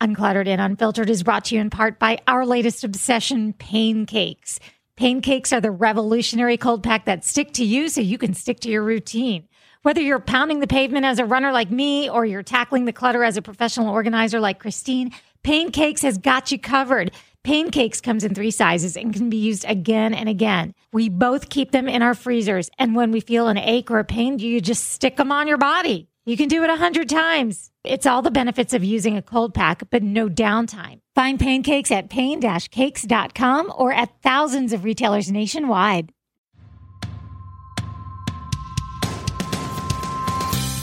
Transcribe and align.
Uncluttered 0.00 0.46
and 0.46 0.60
Unfiltered 0.60 1.10
is 1.10 1.24
brought 1.24 1.46
to 1.46 1.56
you 1.56 1.60
in 1.60 1.70
part 1.70 1.98
by 1.98 2.18
our 2.28 2.46
latest 2.46 2.84
obsession, 2.84 3.52
pain 3.52 4.06
cakes. 4.06 4.60
Pain 4.96 5.20
cakes 5.20 5.52
are 5.52 5.60
the 5.60 5.72
revolutionary 5.72 6.56
cold 6.56 6.84
pack 6.84 7.04
that 7.06 7.24
stick 7.24 7.52
to 7.54 7.64
you 7.64 7.88
so 7.88 8.00
you 8.00 8.16
can 8.16 8.32
stick 8.32 8.60
to 8.60 8.70
your 8.70 8.84
routine. 8.84 9.48
Whether 9.82 10.00
you're 10.00 10.20
pounding 10.20 10.60
the 10.60 10.68
pavement 10.68 11.04
as 11.04 11.18
a 11.18 11.24
runner 11.24 11.50
like 11.50 11.72
me 11.72 12.08
or 12.08 12.24
you're 12.24 12.44
tackling 12.44 12.84
the 12.84 12.92
clutter 12.92 13.24
as 13.24 13.36
a 13.36 13.42
professional 13.42 13.92
organizer 13.92 14.38
like 14.38 14.60
Christine, 14.60 15.12
Pain 15.42 15.72
Cakes 15.72 16.02
has 16.02 16.16
got 16.16 16.52
you 16.52 16.60
covered. 16.60 17.10
Pain 17.42 17.70
Cakes 17.70 18.00
comes 18.00 18.22
in 18.22 18.34
three 18.34 18.50
sizes 18.52 18.96
and 18.96 19.12
can 19.12 19.30
be 19.30 19.36
used 19.36 19.64
again 19.66 20.14
and 20.14 20.28
again. 20.28 20.74
We 20.92 21.08
both 21.08 21.48
keep 21.48 21.72
them 21.72 21.88
in 21.88 22.02
our 22.02 22.14
freezers, 22.14 22.70
and 22.78 22.94
when 22.94 23.10
we 23.10 23.20
feel 23.20 23.48
an 23.48 23.58
ache 23.58 23.90
or 23.90 23.98
a 23.98 24.04
pain, 24.04 24.38
you 24.38 24.60
just 24.60 24.90
stick 24.90 25.16
them 25.16 25.32
on 25.32 25.48
your 25.48 25.58
body. 25.58 26.08
You 26.28 26.36
can 26.36 26.48
do 26.48 26.62
it 26.62 26.68
a 26.68 26.76
hundred 26.76 27.08
times. 27.08 27.70
It's 27.84 28.04
all 28.04 28.20
the 28.20 28.30
benefits 28.30 28.74
of 28.74 28.84
using 28.84 29.16
a 29.16 29.22
cold 29.22 29.54
pack, 29.54 29.84
but 29.88 30.02
no 30.02 30.28
downtime. 30.28 30.98
Find 31.14 31.40
Pain 31.40 31.62
Cakes 31.62 31.90
at 31.90 32.10
pain-cakes.com 32.10 33.72
or 33.74 33.94
at 33.94 34.20
thousands 34.20 34.74
of 34.74 34.84
retailers 34.84 35.32
nationwide. 35.32 36.12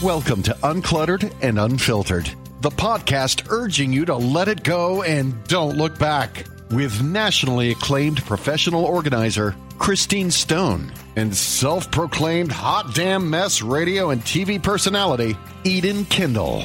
Welcome 0.02 0.42
to 0.42 0.52
Uncluttered 0.64 1.32
and 1.42 1.60
Unfiltered, 1.60 2.28
the 2.62 2.70
podcast 2.70 3.46
urging 3.48 3.92
you 3.92 4.04
to 4.04 4.16
let 4.16 4.48
it 4.48 4.64
go 4.64 5.04
and 5.04 5.44
don't 5.44 5.76
look 5.76 5.96
back. 5.96 6.44
With 6.72 7.04
nationally 7.04 7.70
acclaimed 7.70 8.24
professional 8.24 8.84
organizer 8.84 9.54
Christine 9.78 10.32
Stone 10.32 10.92
and 11.16 11.34
self 11.34 11.90
proclaimed 11.90 12.52
hot 12.52 12.94
damn 12.94 13.28
mess 13.30 13.62
radio 13.62 14.10
and 14.10 14.20
TV 14.22 14.62
personality 14.62 15.36
Eden 15.64 16.04
Kendall. 16.06 16.64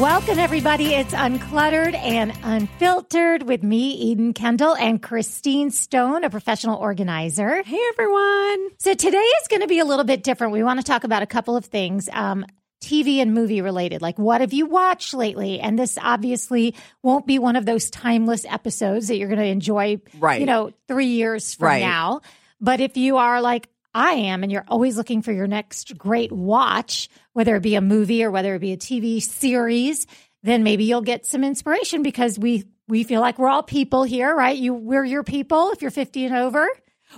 Welcome, 0.00 0.40
everybody. 0.40 0.86
It's 0.94 1.14
Uncluttered 1.14 1.94
and 1.94 2.32
Unfiltered 2.42 3.44
with 3.44 3.62
me, 3.62 3.92
Eden 3.92 4.32
Kendall, 4.32 4.74
and 4.74 5.00
Christine 5.00 5.70
Stone, 5.70 6.24
a 6.24 6.30
professional 6.30 6.78
organizer. 6.78 7.62
Hey, 7.62 7.78
everyone. 7.92 8.70
So 8.78 8.94
today 8.94 9.18
is 9.18 9.46
going 9.48 9.62
to 9.62 9.68
be 9.68 9.78
a 9.78 9.84
little 9.84 10.04
bit 10.04 10.24
different. 10.24 10.52
We 10.52 10.64
want 10.64 10.80
to 10.80 10.84
talk 10.84 11.04
about 11.04 11.22
a 11.22 11.26
couple 11.26 11.56
of 11.56 11.66
things. 11.66 12.08
Um, 12.12 12.44
TV 12.82 13.18
and 13.22 13.32
movie 13.34 13.60
related. 13.60 14.02
Like, 14.02 14.18
what 14.18 14.40
have 14.40 14.52
you 14.52 14.66
watched 14.66 15.14
lately? 15.14 15.60
And 15.60 15.78
this 15.78 15.96
obviously 16.02 16.74
won't 17.04 17.24
be 17.26 17.38
one 17.38 17.54
of 17.54 17.64
those 17.64 17.88
timeless 17.88 18.44
episodes 18.44 19.06
that 19.08 19.16
you're 19.16 19.28
going 19.28 19.38
to 19.38 19.46
enjoy, 19.46 20.00
Right. 20.18 20.40
you 20.40 20.46
know, 20.46 20.72
three 20.88 21.06
years 21.06 21.54
from 21.54 21.66
Right. 21.68 21.80
now. 21.82 22.20
But 22.60 22.80
if 22.80 22.96
you 22.96 23.16
are 23.18 23.40
like 23.40 23.68
I 23.94 24.12
am 24.12 24.42
and 24.42 24.50
you're 24.50 24.64
always 24.68 24.96
looking 24.96 25.22
for 25.22 25.32
your 25.32 25.46
next 25.46 25.96
great 25.96 26.32
watch, 26.32 27.08
whether 27.32 27.54
it 27.56 27.62
be 27.62 27.76
a 27.76 27.80
movie 27.80 28.24
or 28.24 28.30
whether 28.30 28.54
it 28.54 28.60
be 28.60 28.72
a 28.72 28.76
TV 28.76 29.22
series, 29.22 30.06
then 30.42 30.62
maybe 30.64 30.84
you'll 30.84 31.00
get 31.02 31.26
some 31.26 31.44
inspiration 31.44 32.02
because 32.02 32.38
we 32.38 32.64
we 32.88 33.04
feel 33.04 33.20
like 33.20 33.38
we're 33.38 33.48
all 33.48 33.62
people 33.62 34.02
here, 34.02 34.34
right? 34.34 34.56
You 34.56 34.74
we're 34.74 35.04
your 35.04 35.22
people 35.24 35.70
if 35.70 35.80
you're 35.82 35.90
50 35.90 36.26
and 36.26 36.34
over. 36.36 36.68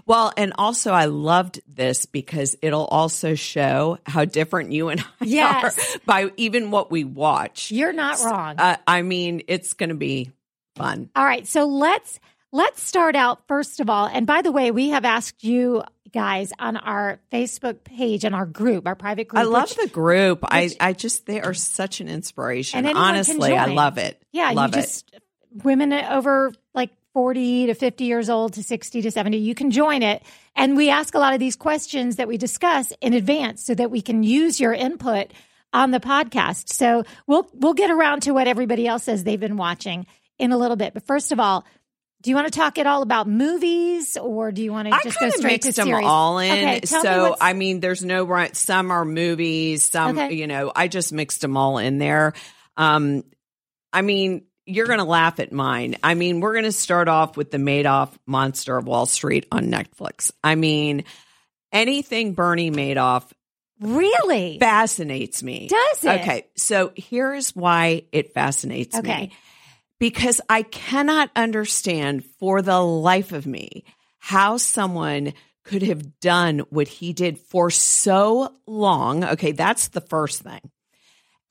Well, 0.05 0.33
and 0.37 0.53
also 0.59 0.93
I 0.93 1.06
loved 1.06 1.61
this 1.67 2.05
because 2.05 2.55
it'll 2.61 2.84
also 2.84 3.34
show 3.34 3.98
how 4.05 4.27
different 4.27 4.73
you 4.73 4.91
and 4.91 5.00
I 5.00 5.05
Yes. 5.25 5.97
are 5.97 6.00
by 6.05 6.33
even 6.37 6.71
what 6.71 6.91
we 6.91 7.05
watch. 7.05 7.71
You're 7.71 7.95
not 7.95 8.21
wrong. 8.23 8.56
Uh, 8.59 8.77
I 8.87 9.00
mean, 9.03 9.43
it's 9.48 9.73
going 9.73 9.89
to 9.89 9.95
be 9.95 10.33
fun. 10.75 11.09
All 11.17 11.25
right, 11.25 11.47
so 11.47 11.65
let's 11.67 12.21
let's 12.57 12.83
start 12.83 13.15
out 13.15 13.47
first 13.47 13.81
of 13.81 13.91
all. 13.91 14.07
And 14.07 14.27
by 14.27 14.43
the 14.43 14.51
way, 14.51 14.71
we 14.71 14.89
have 14.91 15.05
asked 15.05 15.45
you 15.45 15.83
guys 16.12 16.53
on 16.59 16.77
our 16.77 17.21
Facebook 17.31 17.85
page 17.85 18.25
and 18.25 18.35
our 18.35 18.47
group, 18.47 18.87
our 18.87 18.95
private 18.95 19.29
group. 19.29 19.41
I 19.41 19.45
love 19.45 19.69
which- 19.71 19.77
the 19.77 19.89
group. 19.89 20.41
I, 20.43 20.62
which- 20.62 20.77
I 20.81 20.93
just, 20.93 21.27
they 21.27 21.41
are 21.41 21.55
such 21.55 22.01
an 22.01 22.09
inspiration. 22.09 22.79
And 22.79 22.87
anyone 22.87 23.05
can 23.05 23.15
Honestly, 23.15 23.57
I 23.57 23.67
love 23.67 23.99
it. 23.99 24.21
Yeah, 24.33 24.51
love 24.53 24.75
you 24.75 24.81
it. 24.81 24.83
just 24.83 25.15
women 25.62 25.93
over 25.93 26.53
like 26.75 26.91
40 27.12 27.67
to 27.67 27.75
50 27.75 28.05
years 28.05 28.31
old 28.31 28.55
to 28.55 28.62
60 28.62 29.03
to 29.03 29.11
70, 29.11 29.37
you 29.39 29.55
can 29.55 29.71
join 29.71 30.03
it. 30.03 30.23
And 30.55 30.77
we 30.77 30.91
ask 30.91 31.15
a 31.15 31.19
lot 31.19 31.34
of 31.34 31.41
these 31.41 31.57
questions 31.57 32.17
that 32.17 32.28
we 32.28 32.38
discuss 32.38 32.93
in 33.00 33.12
advance 33.12 33.65
so 33.65 33.75
that 33.75 33.91
we 33.91 34.00
can 34.00 34.23
use 34.23 34.59
your 34.59 34.73
input 34.73 35.33
on 35.73 35.91
the 35.91 36.00
podcast. 36.00 36.71
So 36.73 37.05
we'll 37.27 37.49
we'll 37.53 37.75
get 37.75 37.91
around 37.91 38.23
to 38.23 38.33
what 38.33 38.49
everybody 38.49 38.87
else 38.87 39.05
says 39.05 39.25
they've 39.25 39.38
been 39.41 39.56
watching 39.59 40.06
in 40.38 40.53
a 40.53 40.56
little 40.56 40.77
bit. 40.77 40.94
But 40.94 41.06
first 41.06 41.33
of 41.33 41.41
all, 41.41 41.65
do 42.22 42.31
you 42.31 42.37
want 42.37 42.53
to 42.53 42.59
talk 42.59 42.78
at 42.78 42.87
all 42.87 43.03
about 43.03 43.28
movies 43.28 44.16
or 44.16 44.50
do 44.53 44.62
you 44.62 44.72
want 44.72 44.88
to 44.88 44.94
I 44.94 45.00
just 45.03 45.19
go 45.21 45.28
straight 45.31 45.62
to 45.62 45.69
mixed 45.69 45.77
them 45.77 45.87
series? 45.88 46.06
all 46.06 46.38
in. 46.38 46.53
Okay, 46.53 46.75
me 46.81 46.87
so 46.87 47.37
I 47.41 47.53
mean, 47.53 47.81
there's 47.81 48.04
no 48.04 48.25
right. 48.25 48.54
Some 48.56 48.91
are 48.91 49.04
movies. 49.04 49.84
Some, 49.84 50.19
Okay. 50.19 50.34
you 50.34 50.47
know, 50.47 50.72
I 50.75 50.88
just 50.88 51.12
mixed 51.12 51.41
them 51.43 51.56
all 51.56 51.78
in 51.78 51.99
there. 51.99 52.32
Um, 52.76 53.22
I 53.93 54.03
mean, 54.03 54.47
you're 54.65 54.87
going 54.87 54.99
to 54.99 55.05
laugh 55.05 55.38
at 55.38 55.53
mine. 55.53 55.97
I 56.03 56.15
mean, 56.15 56.41
we're 56.41 56.55
going 56.55 56.65
to 56.65 56.72
start 56.72 57.06
off 57.09 57.37
with 57.37 57.50
the 57.53 57.59
Madoff 57.59 58.10
Monster 58.26 58.76
of 58.76 58.87
Wall 58.87 59.06
Street 59.06 59.47
on 59.53 59.66
Netflix. 59.66 60.32
I 60.43 60.56
mean, 60.56 61.05
anything 61.72 62.34
Bernie 62.34 62.71
Madoff 62.72 63.31
really 63.81 64.59
fascinates 64.59 65.43
me. 65.43 65.69
Does 65.69 66.05
it? 66.05 66.21
Okay, 66.22 66.47
so 66.56 66.93
here's 66.97 67.55
why 67.55 68.05
it 68.10 68.32
fascinates 68.34 68.97
Okay. 68.99 69.21
me. 69.26 69.32
Because 69.99 70.41
I 70.49 70.62
cannot 70.62 71.31
understand 71.34 72.25
for 72.39 72.61
the 72.61 72.81
life 72.81 73.33
of 73.33 73.47
me 73.47 73.84
how 74.19 74.57
someone 74.57 75.33
could 75.65 75.83
have 75.83 76.21
done 76.21 76.61
what 76.71 76.89
he 76.89 77.12
did 77.12 77.39
for 77.39 77.71
so 77.71 78.55
long. 78.67 79.25
Okay, 79.25 79.53
that's 79.53 79.89
the 79.89 80.01
first 80.01 80.43
thing. 80.43 80.61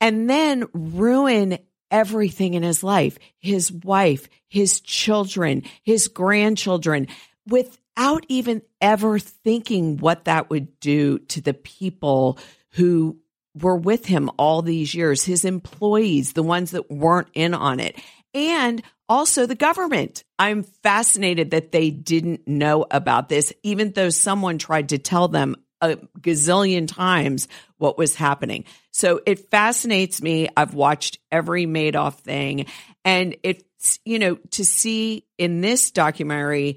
And 0.00 0.28
then 0.28 0.64
ruin 0.72 1.58
everything 1.90 2.54
in 2.54 2.62
his 2.62 2.82
life 2.82 3.18
his 3.38 3.70
wife, 3.70 4.28
his 4.48 4.80
children, 4.80 5.62
his 5.84 6.08
grandchildren 6.08 7.06
without 7.46 8.26
even 8.28 8.62
ever 8.80 9.18
thinking 9.18 9.96
what 9.98 10.24
that 10.24 10.50
would 10.50 10.80
do 10.80 11.18
to 11.18 11.40
the 11.40 11.54
people 11.54 12.38
who 12.72 13.18
were 13.54 13.76
with 13.76 14.04
him 14.06 14.30
all 14.36 14.62
these 14.62 14.94
years, 14.94 15.24
his 15.24 15.44
employees, 15.44 16.32
the 16.32 16.42
ones 16.42 16.72
that 16.72 16.90
weren't 16.90 17.28
in 17.34 17.54
on 17.54 17.80
it, 17.80 17.96
and 18.36 18.82
also 19.08 19.46
the 19.46 19.54
government. 19.54 20.22
I'm 20.38 20.62
fascinated 20.62 21.52
that 21.52 21.72
they 21.72 21.90
didn't 21.90 22.46
know 22.46 22.84
about 22.90 23.30
this, 23.30 23.52
even 23.62 23.92
though 23.92 24.10
someone 24.10 24.58
tried 24.58 24.90
to 24.90 24.98
tell 24.98 25.28
them 25.28 25.56
a 25.80 25.96
gazillion 26.20 26.86
times 26.86 27.48
what 27.78 27.96
was 27.96 28.14
happening. 28.14 28.64
So 28.90 29.20
it 29.26 29.50
fascinates 29.50 30.20
me. 30.20 30.48
I've 30.54 30.74
watched 30.74 31.18
every 31.32 31.66
Madoff 31.66 32.18
thing, 32.20 32.66
and 33.04 33.36
it's, 33.42 33.98
you 34.04 34.18
know, 34.18 34.36
to 34.52 34.64
see 34.64 35.24
in 35.38 35.62
this 35.62 35.90
documentary, 35.90 36.76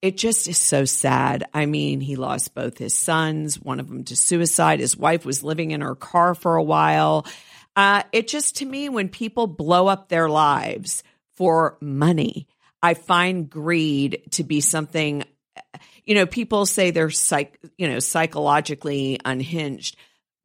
it 0.00 0.16
just 0.16 0.48
is 0.48 0.58
so 0.58 0.84
sad. 0.84 1.44
I 1.52 1.66
mean, 1.66 2.00
he 2.00 2.16
lost 2.16 2.54
both 2.54 2.78
his 2.78 2.96
sons, 2.96 3.60
one 3.60 3.80
of 3.80 3.88
them 3.88 4.04
to 4.04 4.16
suicide. 4.16 4.80
His 4.80 4.96
wife 4.96 5.24
was 5.26 5.42
living 5.42 5.70
in 5.70 5.80
her 5.80 5.94
car 5.94 6.34
for 6.34 6.56
a 6.56 6.62
while. 6.62 7.26
Uh, 7.76 8.02
it 8.12 8.28
just, 8.28 8.56
to 8.56 8.66
me, 8.66 8.88
when 8.88 9.08
people 9.08 9.46
blow 9.46 9.86
up 9.88 10.08
their 10.08 10.28
lives 10.28 11.02
for 11.36 11.76
money, 11.80 12.46
I 12.82 12.94
find 12.94 13.48
greed 13.48 14.22
to 14.32 14.44
be 14.44 14.60
something, 14.60 15.24
you 16.04 16.14
know, 16.14 16.26
people 16.26 16.66
say 16.66 16.90
they're 16.90 17.10
psych, 17.10 17.58
you 17.76 17.88
know, 17.88 17.98
psychologically 17.98 19.18
unhinged, 19.24 19.96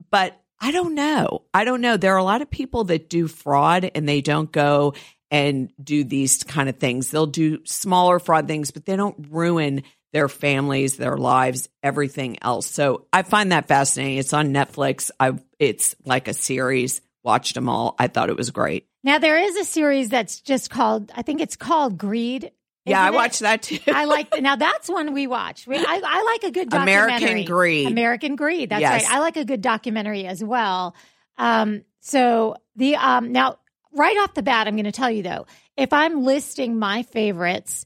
but 0.09 0.39
I 0.59 0.71
don't 0.71 0.95
know. 0.95 1.43
I 1.53 1.63
don't 1.63 1.81
know. 1.81 1.97
There 1.97 2.13
are 2.13 2.17
a 2.17 2.23
lot 2.23 2.41
of 2.41 2.49
people 2.49 2.85
that 2.85 3.09
do 3.09 3.27
fraud 3.27 3.91
and 3.93 4.07
they 4.07 4.21
don't 4.21 4.51
go 4.51 4.93
and 5.31 5.71
do 5.81 6.03
these 6.03 6.43
kind 6.43 6.69
of 6.69 6.77
things. 6.77 7.11
They'll 7.11 7.27
do 7.27 7.65
smaller 7.65 8.19
fraud 8.19 8.47
things, 8.47 8.71
but 8.71 8.85
they 8.85 8.95
don't 8.95 9.27
ruin 9.29 9.83
their 10.11 10.27
families, 10.27 10.97
their 10.97 11.17
lives, 11.17 11.69
everything 11.83 12.37
else. 12.41 12.67
So 12.67 13.05
I 13.13 13.21
find 13.21 13.51
that 13.51 13.67
fascinating. 13.67 14.17
It's 14.17 14.33
on 14.33 14.53
Netflix. 14.53 15.11
I 15.19 15.33
it's 15.59 15.95
like 16.03 16.27
a 16.27 16.33
series. 16.33 17.01
Watched 17.23 17.55
them 17.55 17.67
all. 17.69 17.95
I 17.99 18.07
thought 18.07 18.29
it 18.29 18.37
was 18.37 18.51
great. 18.51 18.87
Now 19.03 19.17
there 19.19 19.37
is 19.37 19.55
a 19.57 19.65
series 19.65 20.09
that's 20.09 20.41
just 20.41 20.69
called 20.69 21.11
I 21.15 21.21
think 21.21 21.41
it's 21.41 21.55
called 21.55 21.97
Greed. 21.97 22.51
yeah, 22.85 23.01
I 23.03 23.07
it? 23.09 23.13
watched 23.13 23.41
that 23.41 23.61
too. 23.63 23.79
I 23.87 24.05
like 24.05 24.29
now 24.41 24.55
that's 24.55 24.89
one 24.89 25.13
we 25.13 25.27
watch. 25.27 25.67
We, 25.67 25.77
I, 25.77 26.01
I 26.03 26.23
like 26.41 26.49
a 26.49 26.53
good 26.53 26.69
documentary. 26.69 27.15
American 27.17 27.45
Greed. 27.45 27.87
American 27.87 28.35
Greed. 28.35 28.69
That's 28.69 28.81
Yes. 28.81 29.03
right. 29.05 29.13
I 29.15 29.19
like 29.19 29.37
a 29.37 29.45
good 29.45 29.61
documentary 29.61 30.25
as 30.25 30.43
well. 30.43 30.95
Um, 31.37 31.83
so 32.01 32.55
the 32.75 32.95
um 32.95 33.31
now 33.31 33.59
right 33.93 34.17
off 34.17 34.33
the 34.33 34.43
bat, 34.43 34.67
I'm 34.67 34.75
going 34.75 34.85
to 34.85 34.91
tell 34.91 35.11
you 35.11 35.23
though, 35.23 35.45
if 35.75 35.91
I'm 35.93 36.23
listing 36.23 36.77
my 36.79 37.03
favorites, 37.03 37.85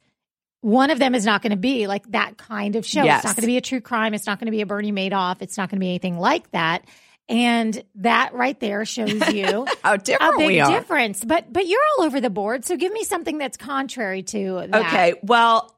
one 0.62 0.92
of 0.92 1.00
them 1.00 1.13
is 1.16 1.25
not 1.25 1.42
going 1.42 1.52
to 1.52 1.57
be 1.57 1.88
like 1.88 2.10
that 2.12 2.38
kind 2.38 2.75
of 2.75 2.86
show. 2.86 3.04
Yes. 3.04 3.19
It's 3.19 3.25
not 3.25 3.36
going 3.36 3.42
to 3.42 3.48
be 3.48 3.57
a 3.57 3.62
true 3.62 3.81
crime. 3.81 4.13
It's 4.13 4.25
not 4.28 4.40
going 4.40 4.46
to 4.46 4.52
be 4.52 4.62
a 4.62 4.66
Bernie 4.66 4.92
Madoff. 4.92 5.42
It's 5.42 5.57
not 5.57 5.69
going 5.69 5.78
to 5.78 5.84
be 5.84 5.90
anything 5.90 6.18
like 6.18 6.50
that. 6.52 6.86
And 7.30 7.81
that 7.96 8.34
right 8.34 8.60
there 8.60 8.84
shows 8.86 9.12
you 9.34 9.66
How 9.84 9.94
a 9.96 9.98
big 10.38 10.48
we 10.48 10.60
are. 10.60 10.70
difference. 10.72 11.24
But 11.24 11.52
but 11.52 11.66
you're 11.68 11.80
all 11.98 12.06
over 12.06 12.20
the 12.20 12.30
board. 12.30 12.66
So 12.66 12.75
give 12.75 12.92
me 12.92 13.04
something 13.04 13.38
that's 13.38 13.58
contrary 13.58 14.24
to 14.24 14.66
that. 14.68 14.86
Okay. 14.88 15.14
Well, 15.24 15.74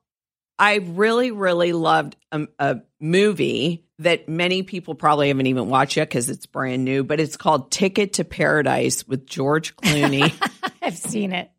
I 0.57 0.75
really, 0.75 1.31
really 1.31 1.73
loved 1.73 2.15
a, 2.31 2.47
a 2.59 2.81
movie 2.99 3.85
that 3.99 4.27
many 4.27 4.63
people 4.63 4.95
probably 4.95 5.27
haven't 5.29 5.45
even 5.47 5.69
watched 5.69 5.97
yet 5.97 6.09
because 6.09 6.29
it's 6.29 6.45
brand 6.45 6.83
new, 6.83 7.03
but 7.03 7.19
it's 7.19 7.37
called 7.37 7.71
Ticket 7.71 8.13
to 8.13 8.23
Paradise 8.25 9.07
with 9.07 9.25
George 9.27 9.75
Clooney. 9.77 10.33
I've 10.81 10.97
seen 10.97 11.31
it. 11.31 11.51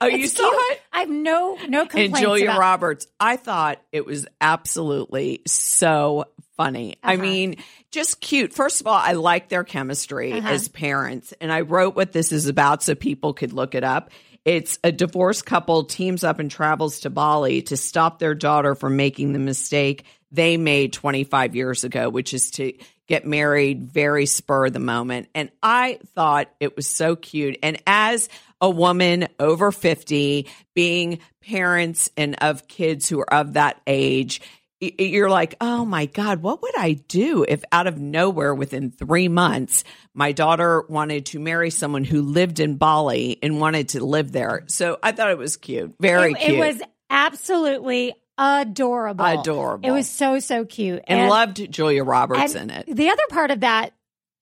oh, 0.00 0.06
you 0.06 0.26
saw 0.28 0.48
cute. 0.48 0.62
it? 0.70 0.80
I 0.92 1.00
have 1.00 1.10
no 1.10 1.58
no 1.68 1.80
complaints. 1.82 2.16
And 2.18 2.24
Julia 2.24 2.44
about- 2.46 2.58
Roberts. 2.60 3.06
I 3.18 3.36
thought 3.36 3.80
it 3.92 4.06
was 4.06 4.26
absolutely 4.40 5.42
so 5.46 6.24
funny. 6.56 6.96
I 7.02 7.14
Uh-huh. 7.14 7.22
mean, 7.22 7.56
just 7.90 8.20
cute. 8.20 8.52
First 8.52 8.80
of 8.80 8.86
all, 8.86 8.94
I 8.98 9.12
like 9.12 9.48
their 9.48 9.64
chemistry 9.64 10.32
Uh-huh. 10.32 10.48
as 10.48 10.68
parents. 10.68 11.32
And 11.40 11.52
I 11.52 11.60
wrote 11.62 11.96
what 11.96 12.12
this 12.12 12.32
is 12.32 12.46
about 12.46 12.82
so 12.82 12.94
people 12.94 13.32
could 13.34 13.52
look 13.52 13.74
it 13.74 13.84
up. 13.84 14.10
It's 14.44 14.78
a 14.84 14.92
divorced 14.92 15.46
couple 15.46 15.84
teams 15.84 16.22
up 16.22 16.38
and 16.38 16.50
travels 16.50 17.00
to 17.00 17.10
Bali 17.10 17.62
to 17.62 17.76
stop 17.76 18.18
their 18.18 18.34
daughter 18.34 18.74
from 18.74 18.96
making 18.96 19.32
the 19.32 19.38
mistake 19.38 20.04
they 20.30 20.56
made 20.56 20.92
25 20.92 21.54
years 21.54 21.84
ago, 21.84 22.08
which 22.10 22.34
is 22.34 22.50
to 22.52 22.72
get 23.06 23.24
married 23.26 23.84
very 23.84 24.26
spur 24.26 24.66
of 24.66 24.72
the 24.72 24.80
moment. 24.80 25.28
And 25.34 25.50
I 25.62 25.98
thought 26.14 26.50
it 26.60 26.74
was 26.76 26.88
so 26.88 27.14
cute. 27.16 27.56
And 27.62 27.80
as 27.86 28.28
a 28.60 28.68
woman 28.68 29.28
over 29.38 29.70
50, 29.70 30.48
being 30.74 31.20
parents 31.46 32.10
and 32.16 32.34
of 32.40 32.66
kids 32.66 33.08
who 33.08 33.20
are 33.20 33.32
of 33.32 33.52
that 33.54 33.80
age, 33.86 34.40
you're 34.80 35.30
like, 35.30 35.54
oh 35.60 35.84
my 35.84 36.06
God, 36.06 36.42
what 36.42 36.62
would 36.62 36.76
I 36.76 36.92
do 36.92 37.44
if 37.46 37.62
out 37.72 37.86
of 37.86 37.98
nowhere 37.98 38.54
within 38.54 38.90
three 38.90 39.28
months, 39.28 39.84
my 40.12 40.32
daughter 40.32 40.84
wanted 40.88 41.26
to 41.26 41.38
marry 41.38 41.70
someone 41.70 42.04
who 42.04 42.22
lived 42.22 42.60
in 42.60 42.76
Bali 42.76 43.38
and 43.42 43.60
wanted 43.60 43.90
to 43.90 44.04
live 44.04 44.32
there? 44.32 44.64
So 44.66 44.98
I 45.02 45.12
thought 45.12 45.30
it 45.30 45.38
was 45.38 45.56
cute. 45.56 45.94
Very 46.00 46.32
it, 46.32 46.38
cute. 46.38 46.58
It 46.58 46.58
was 46.58 46.82
absolutely 47.08 48.14
adorable. 48.36 49.24
Adorable. 49.24 49.88
It 49.88 49.92
was 49.92 50.08
so 50.08 50.38
so 50.40 50.64
cute. 50.64 51.02
and, 51.06 51.28
loved 51.28 51.70
Julia 51.70 52.04
Roberts 52.04 52.54
in 52.54 52.70
it. 52.70 52.86
The 52.86 53.10
other 53.10 53.22
part 53.30 53.50
of 53.50 53.60
that, 53.60 53.92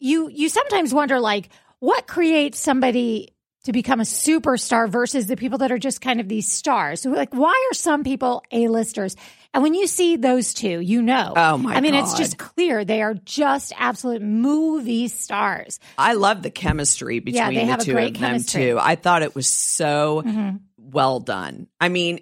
you 0.00 0.29
you 0.29 0.49
sometimes 0.49 0.94
wonder 0.94 1.20
like 1.20 1.50
what 1.81 2.06
creates 2.06 2.58
somebody 2.58 3.34
to 3.64 3.73
become 3.73 4.00
a 4.00 4.05
superstar 4.05 4.88
versus 4.88 5.26
the 5.26 5.37
people 5.37 5.58
that 5.58 5.70
are 5.70 5.79
just 5.79 6.00
kind 6.00 6.20
of 6.20 6.29
these 6.29 6.50
stars. 6.50 7.02
So 7.02 7.11
like 7.11 7.34
why 7.34 7.69
are 7.70 7.75
some 7.75 8.02
people 8.02 8.43
A-listers? 8.50 9.17
And 9.54 9.62
when 9.62 9.75
you 9.75 9.87
see 9.87 10.16
those 10.16 10.54
two, 10.54 10.81
you 10.81 11.02
know. 11.02 11.34
Oh, 11.37 11.58
my 11.58 11.75
I 11.76 11.81
mean, 11.81 11.94
it's 11.94 12.16
just 12.16 12.38
clear 12.38 12.84
they 12.84 13.02
are 13.02 13.14
just 13.14 13.72
absolute 13.76 14.22
movie 14.22 15.08
stars. 15.08 15.78
I 15.99 16.14
love 16.14 16.43
the 16.43 16.50
chemistry 16.50 17.19
between 17.19 17.37
Yeah, 17.37 17.49
they 17.50 17.54
the 17.66 17.70
have 17.70 17.81
a 17.81 17.84
two 17.84 17.93
great 17.93 18.14
of 18.16 18.20
them 18.20 18.43
too. 18.43 18.78
I 18.81 18.94
thought 18.96 19.22
it 19.22 19.34
was 19.34 19.46
so 19.46 20.22
Mhm. 20.25 20.60
well 20.78 21.20
done. 21.20 21.66
I 21.81 21.90
mean, 21.90 22.20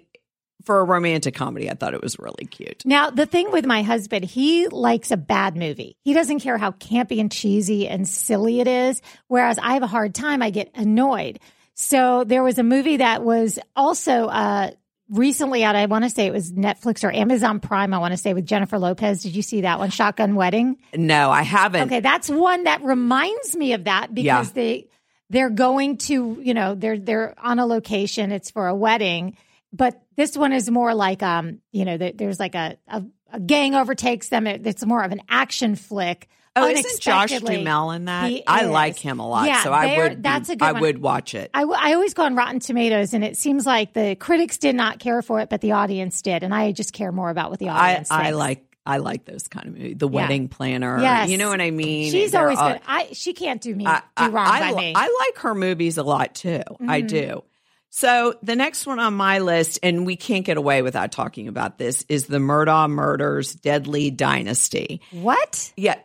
for 0.65 0.79
a 0.79 0.83
romantic 0.83 1.33
comedy, 1.33 1.71
I 1.71 1.73
thought 1.73 1.93
it 1.93 2.03
was 2.03 2.19
really 2.19 2.45
cute. 2.45 2.83
Now, 2.85 3.09
the 3.09 3.25
thing 3.25 3.49
with 3.51 3.65
my 3.65 3.81
husband, 3.81 4.25
he 4.25 4.67
likes 4.67 5.09
a 5.09 5.17
bad 5.17 5.55
movie. 5.55 5.95
He 6.03 6.13
doesn't 6.13 6.41
care 6.41 6.57
how 6.57 6.71
campy 6.71 7.19
and 7.19 7.31
cheesy 7.31 7.87
and 7.87 8.07
silly 8.07 8.59
it 8.59 8.67
is. 8.67 9.01
Whereas 9.27 9.57
I 9.57 9.73
have 9.73 9.83
a 9.83 9.87
hard 9.87 10.13
time, 10.13 10.43
I 10.43 10.49
get 10.51 10.69
annoyed. 10.75 11.39
So 11.73 12.23
there 12.25 12.43
was 12.43 12.59
a 12.59 12.63
movie 12.63 12.97
that 12.97 13.23
was 13.23 13.57
also 13.75 14.25
uh, 14.27 14.71
recently 15.11 15.63
out. 15.63 15.75
I 15.75 15.85
want 15.85 16.03
to 16.05 16.09
say 16.09 16.25
it 16.25 16.33
was 16.33 16.51
Netflix 16.51 17.03
or 17.03 17.11
Amazon 17.11 17.59
Prime. 17.59 17.93
I 17.93 17.99
want 17.99 18.13
to 18.13 18.17
say 18.17 18.33
with 18.33 18.45
Jennifer 18.47 18.79
Lopez. 18.79 19.21
Did 19.21 19.35
you 19.35 19.41
see 19.41 19.61
that 19.61 19.77
one? 19.77 19.89
Shotgun 19.91 20.35
Wedding. 20.35 20.77
No, 20.95 21.29
I 21.29 21.43
haven't. 21.43 21.83
Okay, 21.83 21.99
that's 21.99 22.29
one 22.29 22.63
that 22.63 22.83
reminds 22.83 23.55
me 23.55 23.73
of 23.73 23.83
that 23.83 24.13
because 24.13 24.47
Yeah. 24.47 24.53
they 24.53 24.87
they're 25.29 25.49
going 25.49 25.97
to 25.97 26.39
you 26.41 26.53
know 26.53 26.75
they're 26.75 26.97
they're 26.97 27.35
on 27.37 27.59
a 27.59 27.65
location. 27.65 28.31
It's 28.31 28.49
for 28.51 28.67
a 28.67 28.75
wedding, 28.75 29.37
but 29.71 30.01
this 30.15 30.35
one 30.37 30.53
is 30.53 30.69
more 30.69 30.93
like 30.93 31.21
um 31.21 31.59
you 31.71 31.85
know 31.85 31.97
there's 31.97 32.39
like 32.39 32.55
a, 32.55 32.77
a 32.87 33.03
a 33.33 33.39
gang 33.39 33.75
overtakes 33.75 34.29
them. 34.29 34.47
It, 34.47 34.65
it's 34.67 34.85
more 34.85 35.03
of 35.03 35.11
an 35.11 35.21
action 35.29 35.75
flick. 35.75 36.27
Oh, 36.55 36.67
isn't 36.67 36.99
Josh. 37.01 37.29
Duhamel 37.39 37.91
in 37.91 38.05
that? 38.05 38.29
He 38.29 38.45
I 38.45 38.65
is. 38.65 38.69
like 38.69 38.97
him 38.99 39.19
a 39.19 39.27
lot, 39.27 39.47
Yeah, 39.47 39.63
so 39.63 39.71
I 39.71 39.97
would. 39.97 40.21
that's 40.23 40.49
a 40.49 40.55
good 40.57 40.65
I 40.65 40.71
one. 40.73 40.81
would 40.81 41.01
watch 41.01 41.33
it. 41.33 41.49
I, 41.53 41.63
I 41.63 41.93
always 41.93 42.13
go 42.13 42.23
on 42.23 42.35
Rotten 42.35 42.59
Tomatoes, 42.59 43.13
and 43.13 43.23
it 43.23 43.37
seems 43.37 43.65
like 43.65 43.93
the 43.93 44.15
critics 44.15 44.57
did 44.57 44.75
not 44.75 44.99
care 44.99 45.21
for 45.21 45.39
it, 45.39 45.49
but 45.49 45.61
the 45.61 45.71
audience 45.71 46.21
did, 46.21 46.43
and 46.43 46.53
I 46.53 46.73
just 46.73 46.91
care 46.91 47.11
more 47.13 47.29
about 47.29 47.51
what 47.51 47.59
the 47.59 47.69
audience. 47.69 48.11
I 48.11 48.23
thinks. 48.23 48.37
like. 48.37 48.65
I 48.83 48.97
like 48.97 49.25
those 49.25 49.47
kind 49.47 49.67
of 49.67 49.73
movies. 49.73 49.97
The 49.99 50.09
Yeah. 50.09 50.15
Wedding 50.21 50.47
Planner. 50.47 50.99
Yes. 50.99 51.29
You 51.29 51.37
know 51.37 51.49
what 51.49 51.61
I 51.61 51.69
mean? 51.69 52.11
She's 52.11 52.31
They're 52.31 52.41
always 52.41 52.57
all- 52.57 52.71
good. 52.71 52.81
I 52.87 53.09
she 53.13 53.33
can't 53.33 53.61
do 53.61 53.75
me 53.75 53.85
I, 53.85 54.01
do 54.17 54.31
wrong 54.31 54.47
I, 54.47 54.59
by 54.59 54.65
I, 54.69 54.73
me. 54.73 54.93
I 54.95 55.25
like 55.27 55.37
her 55.43 55.53
movies 55.53 55.99
a 55.99 56.03
lot 56.03 56.33
too. 56.33 56.63
I 56.87 57.03
Mhm. 57.03 57.07
do. 57.07 57.43
So 57.91 58.33
the 58.41 58.55
next 58.55 58.87
one 58.87 58.97
on 58.99 59.13
my 59.13 59.37
list, 59.37 59.77
and 59.83 60.03
we 60.03 60.15
can't 60.15 60.43
get 60.43 60.57
away 60.57 60.81
without 60.81 61.11
talking 61.11 61.47
about 61.47 61.77
this, 61.77 62.03
is 62.09 62.25
the 62.25 62.39
Murdaugh 62.39 62.89
Murders 62.89 63.53
Deadly 63.53 64.09
Dynasty. 64.09 65.01
what? 65.11 65.71
Yeah. 65.77 65.95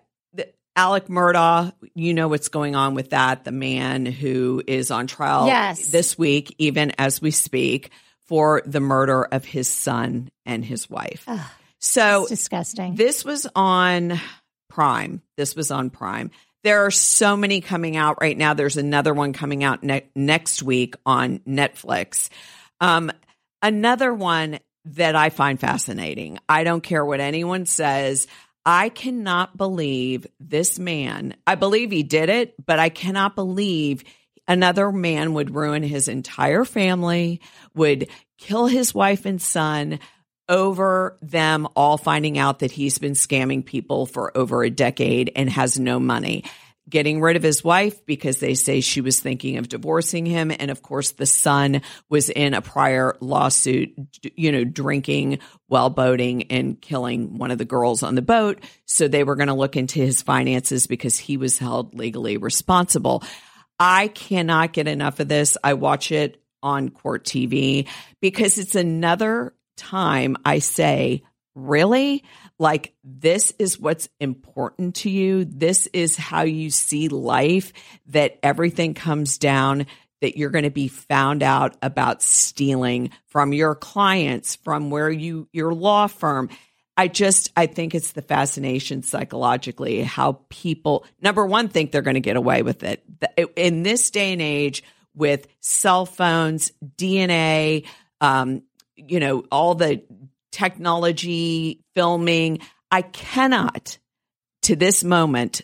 Alex 0.76 1.08
Murdaugh, 1.08 1.72
you 1.94 2.12
know 2.14 2.28
what's 2.28 2.48
going 2.48 2.76
on 2.76 2.94
with 2.94 3.10
that. 3.10 3.44
The 3.44 3.52
man 3.52 4.04
who 4.06 4.62
is 4.66 4.90
on 4.90 5.06
trial 5.06 5.46
Yes. 5.46 5.86
this 5.86 6.18
week, 6.18 6.54
even 6.58 6.92
as 6.98 7.20
we 7.20 7.30
speak, 7.30 7.90
for 8.26 8.62
the 8.66 8.80
murder 8.80 9.24
of 9.24 9.44
his 9.44 9.68
son 9.68 10.28
and 10.44 10.64
his 10.64 10.90
wife. 10.90 11.24
Ugh, 11.26 11.40
so 11.78 12.26
disgusting. 12.28 12.94
this 12.94 13.24
was 13.24 13.46
on 13.56 14.20
Prime. 14.68 15.22
This 15.36 15.56
was 15.56 15.70
on 15.70 15.90
Prime. 15.90 16.30
There 16.64 16.84
are 16.84 16.90
so 16.90 17.36
many 17.36 17.60
coming 17.60 17.96
out 17.96 18.18
right 18.20 18.36
now. 18.36 18.52
There's 18.54 18.76
another 18.76 19.14
one 19.14 19.32
coming 19.32 19.62
out 19.64 19.82
ne- 19.84 20.08
next 20.14 20.62
week 20.62 20.96
on 21.06 21.38
Netflix. 21.40 22.28
Um, 22.80 23.12
another 23.62 24.12
one 24.12 24.58
that 24.86 25.14
I 25.16 25.30
find 25.30 25.58
fascinating. 25.58 26.38
I 26.48 26.64
don't 26.64 26.82
care 26.82 27.04
what 27.04 27.20
anyone 27.20 27.66
says. 27.66 28.26
I 28.68 28.88
cannot 28.88 29.56
believe 29.56 30.26
this 30.40 30.76
man. 30.76 31.36
I 31.46 31.54
believe 31.54 31.92
he 31.92 32.02
did 32.02 32.28
it, 32.28 32.54
but 32.66 32.80
I 32.80 32.88
cannot 32.88 33.36
believe 33.36 34.02
another 34.48 34.90
man 34.90 35.34
would 35.34 35.54
ruin 35.54 35.84
his 35.84 36.08
entire 36.08 36.64
family, 36.64 37.40
would 37.76 38.08
kill 38.38 38.66
his 38.66 38.92
wife 38.92 39.24
and 39.24 39.40
son 39.40 40.00
over 40.48 41.16
them 41.22 41.68
all 41.76 41.96
finding 41.96 42.38
out 42.38 42.58
that 42.58 42.72
he's 42.72 42.98
been 42.98 43.12
scamming 43.12 43.64
people 43.64 44.04
for 44.04 44.36
over 44.36 44.64
a 44.64 44.70
decade 44.70 45.30
and 45.36 45.48
has 45.48 45.78
no 45.78 46.00
money. 46.00 46.42
Getting 46.88 47.20
rid 47.20 47.36
of 47.36 47.42
his 47.42 47.64
wife 47.64 48.06
because 48.06 48.38
they 48.38 48.54
say 48.54 48.80
she 48.80 49.00
was 49.00 49.18
thinking 49.18 49.56
of 49.56 49.68
divorcing 49.68 50.24
him. 50.24 50.52
And 50.56 50.70
of 50.70 50.82
course, 50.82 51.12
the 51.12 51.26
son 51.26 51.82
was 52.08 52.30
in 52.30 52.54
a 52.54 52.62
prior 52.62 53.16
lawsuit, 53.20 53.92
you 54.36 54.52
know, 54.52 54.62
drinking 54.62 55.40
while 55.66 55.90
boating 55.90 56.44
and 56.44 56.80
killing 56.80 57.38
one 57.38 57.50
of 57.50 57.58
the 57.58 57.64
girls 57.64 58.04
on 58.04 58.14
the 58.14 58.22
boat. 58.22 58.62
So 58.84 59.08
they 59.08 59.24
were 59.24 59.34
going 59.34 59.48
to 59.48 59.54
look 59.54 59.76
into 59.76 59.98
his 59.98 60.22
finances 60.22 60.86
because 60.86 61.18
he 61.18 61.36
was 61.36 61.58
held 61.58 61.94
legally 61.94 62.36
responsible. 62.36 63.24
I 63.80 64.08
cannot 64.08 64.72
get 64.72 64.86
enough 64.86 65.18
of 65.18 65.28
this. 65.28 65.56
I 65.64 65.74
watch 65.74 66.12
it 66.12 66.40
on 66.62 66.88
court 66.90 67.24
TV 67.24 67.88
because 68.20 68.58
it's 68.58 68.74
another 68.74 69.54
time 69.76 70.36
I 70.44 70.60
say, 70.60 71.22
really? 71.54 72.24
Like, 72.58 72.94
this 73.04 73.52
is 73.58 73.78
what's 73.78 74.08
important 74.18 74.96
to 74.96 75.10
you. 75.10 75.44
This 75.44 75.88
is 75.88 76.16
how 76.16 76.42
you 76.42 76.70
see 76.70 77.08
life, 77.08 77.72
that 78.06 78.38
everything 78.42 78.94
comes 78.94 79.38
down, 79.38 79.86
that 80.22 80.38
you're 80.38 80.50
going 80.50 80.64
to 80.64 80.70
be 80.70 80.88
found 80.88 81.42
out 81.42 81.76
about 81.82 82.22
stealing 82.22 83.10
from 83.26 83.52
your 83.52 83.74
clients, 83.74 84.56
from 84.56 84.90
where 84.90 85.10
you, 85.10 85.48
your 85.52 85.74
law 85.74 86.06
firm. 86.06 86.48
I 86.96 87.08
just, 87.08 87.52
I 87.54 87.66
think 87.66 87.94
it's 87.94 88.12
the 88.12 88.22
fascination 88.22 89.02
psychologically 89.02 90.02
how 90.02 90.40
people, 90.48 91.04
number 91.20 91.44
one, 91.44 91.68
think 91.68 91.92
they're 91.92 92.00
going 92.00 92.14
to 92.14 92.20
get 92.20 92.36
away 92.36 92.62
with 92.62 92.82
it. 92.82 93.04
In 93.54 93.82
this 93.82 94.10
day 94.10 94.32
and 94.32 94.40
age, 94.40 94.82
with 95.14 95.46
cell 95.60 96.06
phones, 96.06 96.72
DNA, 96.96 97.86
um, 98.20 98.62
you 98.94 99.18
know, 99.18 99.44
all 99.50 99.74
the 99.74 100.02
technology, 100.56 101.84
filming, 101.94 102.60
I 102.90 103.02
cannot 103.02 103.98
to 104.62 104.74
this 104.74 105.04
moment 105.04 105.60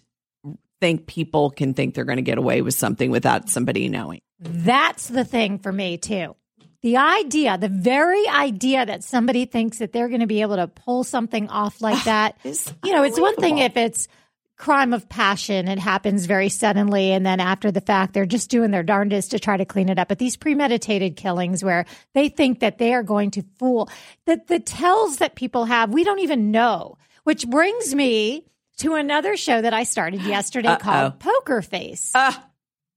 think 0.80 1.06
people 1.06 1.50
can 1.50 1.72
think 1.72 1.94
they're 1.94 2.04
going 2.04 2.16
to 2.16 2.22
get 2.22 2.36
away 2.36 2.60
with 2.60 2.74
something 2.74 3.10
without 3.10 3.48
somebody 3.48 3.88
knowing. 3.88 4.20
That's 4.38 5.08
the 5.08 5.24
thing 5.24 5.58
for 5.58 5.72
me 5.72 5.96
too. 5.96 6.36
The 6.82 6.98
idea, 6.98 7.56
the 7.56 7.70
very 7.70 8.28
idea 8.28 8.84
that 8.84 9.02
somebody 9.02 9.46
thinks 9.46 9.78
that 9.78 9.92
they're 9.92 10.08
going 10.08 10.20
to 10.20 10.26
be 10.26 10.42
able 10.42 10.56
to 10.56 10.66
pull 10.66 11.04
something 11.04 11.48
off 11.48 11.80
like 11.80 12.04
that, 12.04 12.36
you 12.44 12.92
know, 12.92 13.02
it's 13.02 13.18
one 13.18 13.36
thing 13.36 13.58
if 13.58 13.78
it's 13.78 14.08
crime 14.56 14.92
of 14.92 15.08
passion, 15.08 15.66
it 15.68 15.78
happens 15.78 16.26
very 16.26 16.48
suddenly, 16.48 17.12
and 17.12 17.26
then 17.26 17.40
after 17.40 17.70
the 17.72 17.80
fact, 17.80 18.14
they're 18.14 18.26
just 18.26 18.50
doing 18.50 18.70
their 18.70 18.82
darndest 18.82 19.32
to 19.32 19.38
try 19.38 19.56
to 19.56 19.64
clean 19.64 19.88
it 19.88 19.98
up. 19.98 20.08
But 20.08 20.18
these 20.18 20.36
premeditated 20.36 21.16
killings 21.16 21.64
where 21.64 21.84
they 22.14 22.28
think 22.28 22.60
that 22.60 22.78
they 22.78 22.94
are 22.94 23.02
going 23.02 23.32
to 23.32 23.42
fool, 23.58 23.88
that 24.26 24.46
the 24.46 24.60
tells 24.60 25.16
that 25.18 25.34
people 25.34 25.64
have, 25.64 25.92
we 25.92 26.04
don't 26.04 26.20
even 26.20 26.50
know. 26.50 26.96
Which 27.24 27.46
brings 27.48 27.94
me 27.94 28.46
to 28.78 28.94
another 28.94 29.36
show 29.36 29.60
that 29.62 29.72
I 29.74 29.84
started 29.84 30.22
yesterday 30.22 30.68
Uh-oh. 30.68 30.76
called 30.78 31.20
Poker 31.20 31.62
Face. 31.62 32.10
Ah, 32.14 32.48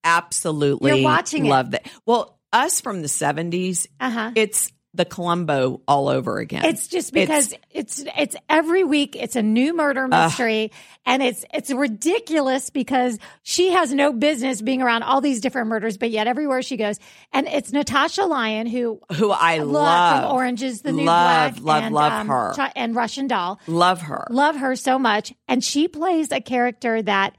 absolutely 0.03 0.91
You're 0.91 1.03
watching 1.03 1.45
it. 1.45 1.49
love 1.49 1.71
that. 1.71 1.87
Well, 2.05 2.39
us 2.53 2.81
from 2.81 3.01
the 3.01 3.07
70s, 3.07 3.87
Uh 3.99 4.09
huh. 4.09 4.31
it's 4.35 4.71
the 4.95 5.05
Columbo 5.05 5.81
all 5.87 6.07
over 6.07 6.39
again. 6.39 6.65
It's 6.65 6.87
just 6.87 7.13
because 7.13 7.53
it's 7.71 8.03
it's, 8.17 8.35
every 8.49 8.83
week 8.83 9.15
it's 9.15 9.35
a 9.35 9.43
new 9.43 9.75
murder 9.75 10.07
mystery 10.07 10.71
and 11.05 11.21
it's 11.21 11.45
it's 11.53 11.71
ridiculous 11.71 12.69
because 12.69 13.19
she 13.43 13.71
has 13.71 13.93
no 13.93 14.13
business 14.13 14.61
being 14.61 14.81
around 14.81 15.03
all 15.03 15.21
these 15.21 15.41
different 15.41 15.67
murders 15.67 15.97
but 15.97 16.09
yet 16.09 16.27
everywhere 16.27 16.61
she 16.61 16.77
goes 16.77 16.99
and 17.33 17.47
it's 17.47 17.71
Natasha 17.71 18.25
Lyonne 18.25 18.67
who 18.67 18.99
who 19.13 19.31
I 19.31 19.59
love, 19.59 19.71
love. 19.71 20.23
from 20.23 20.31
Orange 20.31 20.63
is 20.63 20.81
the 20.81 20.91
New 20.91 21.05
Love, 21.05 21.61
Black 21.61 21.63
love, 21.63 21.83
and, 21.83 21.95
love 21.95 22.13
um, 22.13 22.27
her. 22.27 22.71
And 22.75 22.95
Russian 22.95 23.27
Doll 23.27 23.59
love 23.67 24.01
her. 24.01 24.27
love 24.29 24.55
her 24.55 24.75
so 24.75 24.97
much 24.97 25.33
and 25.47 25.63
she 25.63 25.87
plays 25.87 26.31
a 26.31 26.41
character 26.41 27.01
that 27.01 27.35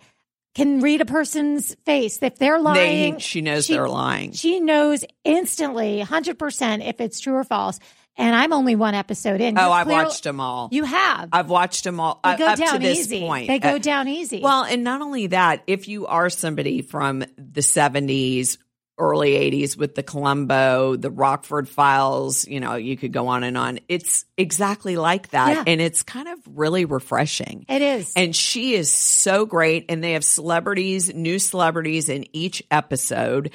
can 0.57 0.81
read 0.81 1.01
a 1.03 1.05
person's 1.05 1.75
face 1.85 2.19
if 2.23 2.37
they're 2.39 2.59
lying 2.59 3.15
They, 3.15 3.21
she 3.21 3.41
knows 3.43 3.67
she- 3.67 3.75
they're 3.75 3.89
lying. 3.89 4.33
she 4.33 4.59
knows 4.59 5.05
instantly 5.23 6.03
100% 6.03 6.89
if 6.89 7.01
it's 7.01 7.21
true 7.21 7.35
or 7.35 7.45
false 7.45 7.79
and 8.17 8.35
i'm 8.35 8.53
only 8.55 8.75
one 8.75 8.95
episode 8.95 9.41
in 9.43 9.59
oh, 9.59 9.63
You're 9.67 9.71
I've 9.73 9.87
clear- 9.87 10.05
watched 10.05 10.25
them 10.25 10.41
all. 10.41 10.69
you 10.73 10.85
have 10.85 11.29
I've 11.33 11.51
watched 11.51 11.85
them 11.85 12.01
all 12.01 12.21
they 12.25 12.31
uh, 12.31 12.37
go 12.39 12.47
up 12.47 12.59
down 12.59 12.73
to 12.75 12.79
this 12.79 12.99
easy 13.01 13.21
point. 13.21 13.49
they 13.49 13.59
go 13.59 13.75
Uh, 13.77 13.79
down 13.79 14.09
easy 14.09 14.41
Well, 14.41 14.65
and 14.65 14.83
not 14.83 15.03
only 15.03 15.27
that, 15.29 15.63
if 15.67 15.87
you 15.89 16.07
are 16.07 16.31
somebody 16.31 16.81
from 16.81 17.21
the 17.37 17.61
70s, 17.61 18.57
early 18.99 19.33
80s 19.33 19.76
with 19.76 19.95
the 19.95 20.03
Columbo, 20.03 20.97
the 20.97 21.11
Rockford 21.11 21.69
Files, 21.69 22.47
you 22.49 22.61
know, 22.61 22.76
you 22.76 22.97
could 22.97 23.12
go 23.12 23.29
on 23.29 23.45
and 23.45 23.57
on. 23.59 23.79
It's 23.88 24.25
exactly 24.38 24.97
like 24.97 25.31
that. 25.31 25.50
Yeah. 25.55 25.65
And 25.67 25.81
it's 25.81 26.03
kind 26.03 26.29
of 26.29 26.38
really 26.47 26.85
refreshing. 26.87 27.67
it 27.69 27.83
is 27.83 28.12
And 28.17 28.35
she 28.35 28.75
is 28.75 28.91
so 28.91 29.45
great. 29.45 29.87
And 29.91 30.03
they 30.03 30.12
have 30.12 30.25
celebrities, 30.25 31.12
new 31.15 31.38
celebrities 31.38 32.09
in 32.09 32.25
each 32.35 32.62
episode. 32.71 33.50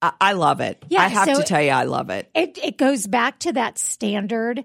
I, 0.00 0.12
I 0.20 0.32
love 0.34 0.60
it. 0.60 0.82
Yeah, 0.88 1.02
I 1.02 1.08
have 1.08 1.28
so- 1.28 1.40
to 1.40 1.42
tell 1.42 1.62
you, 1.62 1.70
I 1.70 1.84
love 1.84 2.10
it. 2.10 2.30
it, 2.34 2.56
it 2.62 2.78
goes 2.78 3.06
back 3.06 3.40
to 3.40 3.52
that 3.54 3.78
standard 3.78 4.64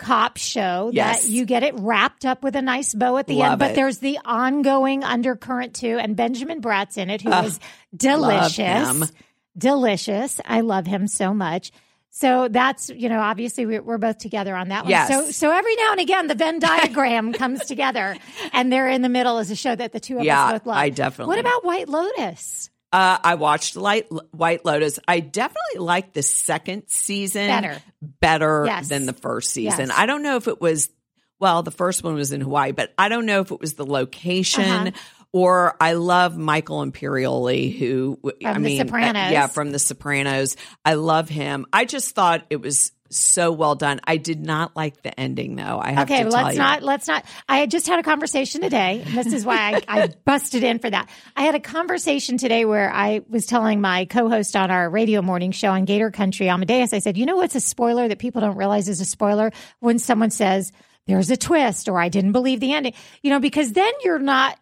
cop 0.00 0.36
show 0.38 0.90
Yes. 0.92 1.22
that 1.24 1.28
you 1.30 1.44
get 1.44 1.62
it 1.62 1.74
wrapped 1.76 2.24
up 2.24 2.42
with 2.42 2.56
a 2.56 2.62
nice 2.62 2.94
bow 2.94 3.18
at 3.18 3.26
the 3.26 3.34
Love 3.34 3.52
end 3.52 3.58
but 3.58 3.70
it. 3.72 3.74
there's 3.74 3.98
the 3.98 4.18
ongoing 4.24 5.04
undercurrent 5.04 5.74
too 5.74 5.98
and 5.98 6.16
benjamin 6.16 6.60
bratt's 6.62 6.96
in 6.96 7.10
it 7.10 7.20
who 7.20 7.30
Ugh, 7.30 7.44
is 7.44 7.60
delicious. 7.94 9.12
Delicious 9.58 10.40
i 10.44 10.60
love 10.60 10.86
him 10.86 11.06
so 11.06 11.34
much 11.34 11.70
so 12.10 12.48
that's 12.48 12.88
you 12.90 13.08
know 13.08 13.20
obviously 13.20 13.66
we- 13.66 13.78
we're 13.80 13.98
both 13.98 14.18
together 14.18 14.54
on 14.56 14.68
that 14.68 14.84
one 14.84 14.90
Yes. 14.90 15.08
so 15.08 15.30
so 15.30 15.50
every 15.50 15.76
now 15.76 15.92
and 15.92 16.00
again 16.00 16.26
the 16.26 16.34
venn 16.34 16.58
diagram 16.70 17.32
comes 17.32 17.64
together 17.66 18.16
and 18.52 18.72
they're 18.72 18.88
in 18.88 19.02
the 19.02 19.08
middle 19.08 19.38
is 19.38 19.50
a 19.50 19.56
show 19.56 19.74
that 19.74 19.92
the 19.92 20.00
two 20.00 20.18
of 20.18 20.24
Yeah, 20.24 20.44
us 20.46 20.52
both 20.52 20.66
love 20.66 20.76
I 20.76 20.88
definitely- 20.90 21.32
what 21.32 21.38
about 21.40 21.64
white 21.64 21.88
lotus 21.88 22.70
Uh, 22.92 23.18
I 23.22 23.36
watched 23.36 23.76
Light, 23.76 24.08
White 24.32 24.64
Lotus. 24.64 24.98
I 25.06 25.20
definitely 25.20 25.78
liked 25.78 26.12
the 26.12 26.22
second 26.24 26.88
season 26.88 27.46
Better. 27.46 27.78
better 28.02 28.64
Yes. 28.66 28.88
than 28.88 29.06
the 29.06 29.12
first 29.12 29.52
season. 29.52 29.90
Yes. 29.90 29.96
I 29.96 30.06
don't 30.06 30.24
know 30.24 30.34
if 30.34 30.48
it 30.48 30.60
was, 30.60 30.90
well, 31.38 31.62
the 31.62 31.70
first 31.70 32.02
one 32.02 32.14
was 32.16 32.32
in 32.32 32.40
Hawaii, 32.40 32.72
but 32.72 32.92
I 32.98 33.08
don't 33.08 33.26
know 33.26 33.42
if 33.42 33.52
it 33.52 33.60
was 33.60 33.74
the 33.74 33.86
location 33.86 34.64
Uh-huh. 34.88 34.90
Or 35.32 35.76
I 35.80 35.92
love 35.94 36.36
Michael 36.36 36.84
Imperioli, 36.84 37.76
who, 37.78 38.18
I 38.44 38.52
From 38.54 38.62
The 38.62 38.68
mean, 38.68 38.80
uh, 38.80 38.84
Sopranos. 38.84 39.32
yeah, 39.32 39.46
from 39.46 39.70
The 39.70 39.78
Sopranos. 39.78 40.56
I 40.84 40.94
love 40.94 41.28
him. 41.28 41.66
I 41.72 41.84
just 41.84 42.14
thought 42.14 42.44
it 42.50 42.60
was 42.60 42.92
so 43.12 43.50
well 43.50 43.74
done. 43.74 44.00
I 44.04 44.18
did 44.18 44.40
not 44.46 44.76
like 44.76 45.02
the 45.02 45.18
ending, 45.18 45.56
though. 45.56 45.80
I 45.82 45.90
have 45.90 46.08
Okay, 46.08 46.22
to 46.22 46.30
tell 46.30 46.42
let's 46.44 46.54
you. 46.54 46.60
not 46.62 46.82
let's 46.84 47.08
not. 47.08 47.24
I 47.48 47.56
had 47.58 47.68
just 47.68 47.88
had 47.88 47.98
a 47.98 48.04
conversation 48.04 48.60
today. 48.60 49.02
This 49.04 49.32
is 49.32 49.44
why 49.44 49.82
I, 49.88 50.02
I 50.02 50.08
busted 50.24 50.62
in 50.62 50.78
for 50.78 50.88
that. 50.88 51.10
I 51.36 51.42
had 51.42 51.56
a 51.56 51.60
conversation 51.60 52.38
today 52.38 52.64
where 52.64 52.88
I 52.92 53.22
was 53.28 53.46
telling 53.46 53.80
my 53.80 54.04
co-host 54.04 54.54
on 54.54 54.70
our 54.70 54.88
radio 54.88 55.22
morning 55.22 55.50
show 55.50 55.70
on 55.70 55.86
Gator 55.86 56.12
Country, 56.12 56.48
Amadeus. 56.48 56.92
I 56.92 57.00
said, 57.00 57.16
"You 57.18 57.26
know 57.26 57.34
what's 57.36 57.56
a 57.56 57.60
spoiler 57.60 58.06
that 58.06 58.20
people 58.20 58.42
don't 58.42 58.56
realize 58.56 58.88
is 58.88 59.00
a 59.00 59.04
spoiler 59.04 59.50
when 59.80 59.98
someone 59.98 60.30
says 60.30 60.70
there's 61.08 61.30
a 61.32 61.36
twist 61.36 61.88
or 61.88 61.98
I 61.98 62.10
didn't 62.10 62.30
believe 62.30 62.60
the 62.60 62.72
ending." 62.74 62.94
You 63.22 63.30
know, 63.30 63.40
because 63.40 63.72
then 63.72 63.92
you're 64.04 64.20
not. 64.20 64.56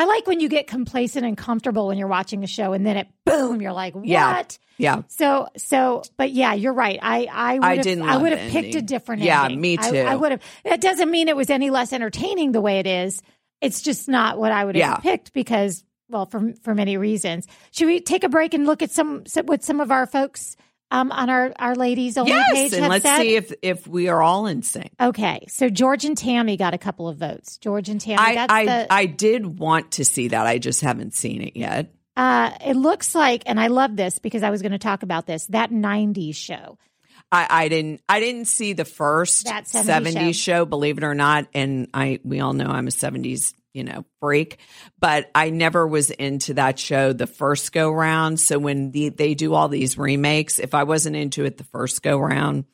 I 0.00 0.04
like 0.06 0.26
when 0.26 0.40
you 0.40 0.48
get 0.48 0.66
complacent 0.66 1.26
and 1.26 1.36
comfortable 1.36 1.88
when 1.88 1.98
you're 1.98 2.08
watching 2.08 2.42
a 2.42 2.46
show, 2.46 2.72
and 2.72 2.86
then 2.86 2.96
it 2.96 3.06
boom, 3.26 3.60
you're 3.60 3.72
like, 3.74 3.94
"What?" 3.94 4.06
Yeah. 4.06 4.42
Yeah. 4.78 5.02
So, 5.08 5.48
so, 5.58 6.02
but 6.16 6.30
yeah, 6.30 6.54
you're 6.54 6.72
right. 6.72 6.98
I, 7.02 7.28
I 7.30 7.54
would 7.56 7.64
I 7.64 7.74
have, 7.76 7.84
didn't 7.84 8.04
I 8.08 8.16
would 8.16 8.32
have 8.32 8.50
picked 8.50 8.74
a 8.76 8.80
different 8.80 9.20
Yeah, 9.20 9.42
ending. 9.44 9.60
me 9.60 9.76
I- 9.78 9.90
too. 9.90 9.98
I, 9.98 10.16
would 10.16 10.30
have. 10.32 10.42
That 10.64 10.80
doesn't 10.80 11.10
mean 11.10 11.28
it 11.28 11.36
was 11.36 11.50
any 11.50 11.68
less 11.68 11.92
entertaining 11.92 12.52
the 12.52 12.62
way 12.62 12.78
it 12.78 12.86
is. 12.86 13.20
It's 13.60 13.82
just 13.82 14.08
not 14.08 14.38
what 14.38 14.52
I 14.52 14.64
would 14.64 14.76
have 14.76 14.80
Yeah. 14.80 14.96
picked 14.96 15.34
because, 15.34 15.84
well, 16.08 16.24
for 16.24 16.54
for 16.62 16.74
many 16.74 16.96
reasons. 16.96 17.46
Should 17.72 17.88
we 17.88 18.00
take 18.00 18.24
a 18.24 18.30
break 18.30 18.54
and 18.54 18.64
look 18.64 18.80
at 18.80 18.90
some 18.90 19.26
some- 19.26 19.44
what 19.44 19.62
some 19.62 19.80
of 19.80 19.90
our 19.90 20.06
folks 20.06 20.56
um, 20.90 21.12
on 21.12 21.30
our 21.30 21.52
our 21.58 21.74
ladies 21.74 22.16
only 22.18 22.32
Yes, 22.32 22.52
page 22.54 22.72
and 22.74 22.88
let's 22.88 23.04
said? 23.04 23.18
see 23.20 23.36
if 23.36 23.52
if 23.62 23.86
we 23.86 24.08
are 24.08 24.22
all 24.22 24.46
in 24.46 24.62
sync. 24.62 24.90
okay, 25.00 25.44
so 25.48 25.68
George 25.68 26.04
and 26.04 26.16
Tammy 26.16 26.56
got 26.56 26.74
a 26.74 26.78
couple 26.78 27.08
of 27.08 27.16
votes. 27.18 27.58
George 27.58 27.88
and 27.88 28.00
Tammy. 28.00 28.18
I 28.18 28.46
I, 28.48 28.64
the, 28.66 28.92
I 28.92 29.06
did 29.06 29.58
want 29.58 29.92
to 29.92 30.04
see 30.04 30.28
that. 30.28 30.46
I 30.46 30.58
just 30.58 30.80
haven't 30.80 31.14
seen 31.14 31.42
it 31.42 31.56
yet. 31.56 31.92
uh, 32.16 32.50
it 32.64 32.74
looks 32.76 33.14
like, 33.14 33.44
and 33.46 33.58
I 33.60 33.68
love 33.68 33.96
this 33.96 34.18
because 34.18 34.42
I 34.42 34.50
was 34.50 34.62
going 34.62 34.72
to 34.72 34.78
talk 34.78 35.02
about 35.02 35.26
this. 35.26 35.46
That 35.46 35.70
'90s 35.70 36.34
show. 36.36 36.78
I, 37.32 37.46
I 37.48 37.68
didn't 37.68 38.02
I 38.08 38.18
didn't 38.18 38.46
see 38.46 38.72
the 38.72 38.84
first 38.84 39.44
That 39.44 39.64
70s 39.66 40.14
70s 40.14 40.34
show. 40.34 40.64
believe 40.64 40.98
it 40.98 41.04
or 41.04 41.14
not. 41.14 41.46
And 41.54 41.86
I 41.94 42.18
we 42.24 42.40
all 42.40 42.52
know 42.54 42.66
I'm 42.66 42.88
a 42.88 42.90
70s, 42.90 43.54
you 43.72 43.84
know, 43.84 44.04
freak. 44.20 44.58
But 44.98 45.30
I 45.34 45.50
never 45.50 45.86
was 45.86 46.10
into 46.10 46.54
that 46.54 46.78
show 46.78 47.12
the 47.12 47.26
first 47.26 47.72
go 47.72 47.90
round. 47.90 48.40
So 48.40 48.58
when 48.58 48.90
the, 48.90 49.10
they 49.10 49.34
do 49.34 49.54
all 49.54 49.68
these 49.68 49.96
remakes, 49.98 50.58
if 50.58 50.74
I 50.74 50.82
wasn't 50.84 51.16
into 51.16 51.44
it 51.44 51.56
the 51.56 51.64
first 51.64 52.02
go 52.02 52.18
round, 52.18 52.64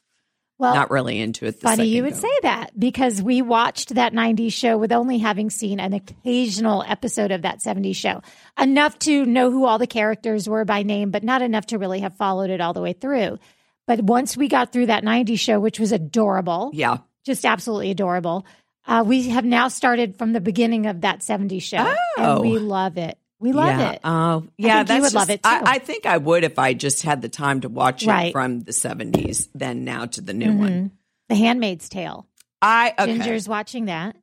Well, 0.58 0.74
not 0.74 0.90
really 0.90 1.20
into 1.20 1.44
it 1.44 1.60
the 1.60 1.68
Funny 1.68 1.84
you 1.88 2.02
would 2.02 2.14
go. 2.14 2.18
say 2.20 2.32
that 2.42 2.70
because 2.78 3.20
we 3.20 3.42
watched 3.42 3.94
that 3.96 4.14
90s 4.14 4.54
show 4.54 4.78
with 4.78 4.90
only 4.90 5.18
having 5.18 5.50
seen 5.50 5.80
an 5.80 5.92
occasional 5.92 6.82
episode 6.86 7.30
of 7.30 7.42
that 7.42 7.58
70s 7.60 7.96
show. 7.96 8.22
Enough 8.58 8.98
to 9.00 9.26
know 9.26 9.50
who 9.50 9.66
all 9.66 9.78
the 9.78 9.86
characters 9.86 10.48
were 10.48 10.64
by 10.64 10.82
name, 10.82 11.10
but 11.10 11.22
not 11.22 11.42
enough 11.42 11.66
to 11.66 11.78
really 11.78 12.00
have 12.00 12.16
followed 12.16 12.48
it 12.48 12.62
all 12.62 12.72
the 12.72 12.80
way 12.80 12.94
through. 12.94 13.38
But 13.86 14.00
once 14.00 14.34
we 14.36 14.48
got 14.48 14.72
through 14.72 14.86
that 14.86 15.04
90s 15.04 15.38
show, 15.38 15.60
which 15.60 15.78
was 15.78 15.92
adorable, 15.92 16.70
Yeah. 16.72 16.98
just 17.26 17.44
absolutely 17.44 17.90
adorable, 17.90 18.46
uh, 18.86 19.04
we 19.06 19.28
have 19.30 19.44
now 19.44 19.68
started 19.68 20.16
from 20.16 20.32
the 20.32 20.40
beginning 20.40 20.86
of 20.86 21.02
that 21.02 21.20
70s 21.20 21.62
show. 21.62 21.78
Oh. 22.18 22.42
And 22.42 22.50
we 22.50 22.58
love 22.58 22.98
it. 22.98 23.18
We 23.38 23.52
love 23.52 23.78
yeah. 23.78 23.90
it. 23.92 24.00
Oh, 24.02 24.46
yeah. 24.56 24.78
think 24.78 24.88
you 24.88 25.02
that's 25.02 25.14
would 25.14 25.18
love 25.18 25.30
it, 25.30 25.42
too. 25.42 25.48
I, 25.48 25.62
I 25.66 25.78
think 25.78 26.06
I 26.06 26.16
would 26.16 26.44
if 26.44 26.58
I 26.58 26.72
just 26.72 27.02
had 27.02 27.20
the 27.20 27.28
time 27.28 27.60
to 27.62 27.68
watch 27.68 28.06
it 28.06 28.32
from 28.32 28.60
the 28.60 28.72
70s, 28.72 29.48
then 29.54 29.84
now 29.84 30.06
to 30.06 30.20
the 30.22 30.32
new 30.32 30.54
one. 30.54 30.70
Mhm. 30.70 30.90
The 31.28 31.34
Handmaid's 31.34 31.88
Tale. 31.88 32.26
I 32.62 32.94
okay. 32.98 33.12
Ginger's 33.12 33.48
watching 33.48 33.86
that. 33.86 34.16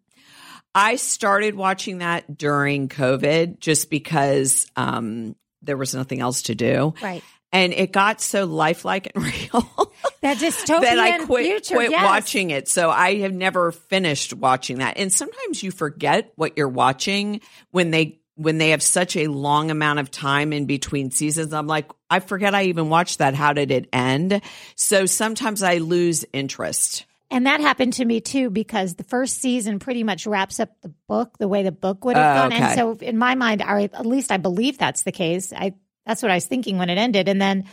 I 0.73 0.95
started 0.95 1.53
watching 1.55 1.99
that 1.99 2.37
during 2.37 2.89
COVID 2.89 3.59
just 3.59 3.89
because 3.91 4.65
um, 4.75 5.35
there 5.61 5.77
was 5.77 5.93
nothing 5.93 6.19
else 6.19 6.43
to 6.43 6.55
do. 6.55 6.95
Right. 7.01 7.23
And 7.53 7.71
it 7.71 7.91
got 7.93 8.19
so 8.19 8.45
lifelike 8.45 9.11
and 9.15 9.23
real 9.23 9.93
That 10.21 10.37
dystopian 10.37 10.81
that 10.81 10.99
I 10.99 11.23
quit, 11.23 11.45
future. 11.45 11.75
quit 11.75 11.91
yes. 11.91 12.03
watching 12.03 12.49
it. 12.49 12.67
So 12.67 12.89
I 12.89 13.17
have 13.19 13.33
never 13.33 13.71
finished 13.71 14.33
watching 14.33 14.79
that. 14.79 14.97
And 14.97 15.13
sometimes 15.13 15.61
you 15.63 15.69
forget 15.71 16.33
what 16.35 16.57
you're 16.57 16.67
watching 16.67 17.39
when 17.71 17.91
they 17.91 18.19
when 18.35 18.57
they 18.57 18.71
have 18.71 18.81
such 18.81 19.15
a 19.15 19.27
long 19.27 19.69
amount 19.69 19.99
of 19.99 20.09
time 20.09 20.51
in 20.53 20.65
between 20.65 21.11
seasons. 21.11 21.53
I'm 21.53 21.67
like, 21.67 21.91
I 22.09 22.19
forget 22.19 22.55
I 22.55 22.63
even 22.63 22.89
watched 22.89 23.19
that. 23.19 23.35
How 23.35 23.53
did 23.53 23.69
it 23.69 23.87
end? 23.93 24.41
So 24.75 25.05
sometimes 25.05 25.61
I 25.61 25.77
lose 25.77 26.25
interest. 26.33 27.05
And 27.29 27.45
that 27.45 27.61
happened 27.61 27.93
to 27.93 28.05
me 28.05 28.21
too 28.21 28.49
because 28.49 28.95
the 28.95 29.03
first 29.03 29.39
season 29.39 29.77
pretty 29.77 30.03
much 30.03 30.25
wraps 30.25 30.59
up 30.59 30.69
the 30.81 30.93
book 31.07 31.37
the 31.37 31.47
way 31.47 31.61
the 31.61 31.71
book 31.71 32.05
would 32.05 32.15
have 32.15 32.37
Oh, 32.37 32.41
gone. 32.41 32.51
And 32.53 32.63
okay. 32.65 32.75
so 32.75 32.93
in 33.05 33.17
my 33.19 33.35
mind, 33.35 33.61
or 33.61 33.77
at 33.79 34.05
least 34.05 34.31
I 34.31 34.37
believe 34.37 34.77
that's 34.79 35.03
the 35.03 35.11
case. 35.11 35.53
I 35.53 35.73
that's 36.05 36.21
what 36.21 36.31
I 36.31 36.35
was 36.35 36.45
thinking 36.45 36.77
when 36.77 36.89
it 36.89 36.97
ended. 36.97 37.27
And 37.27 37.41
then 37.41 37.65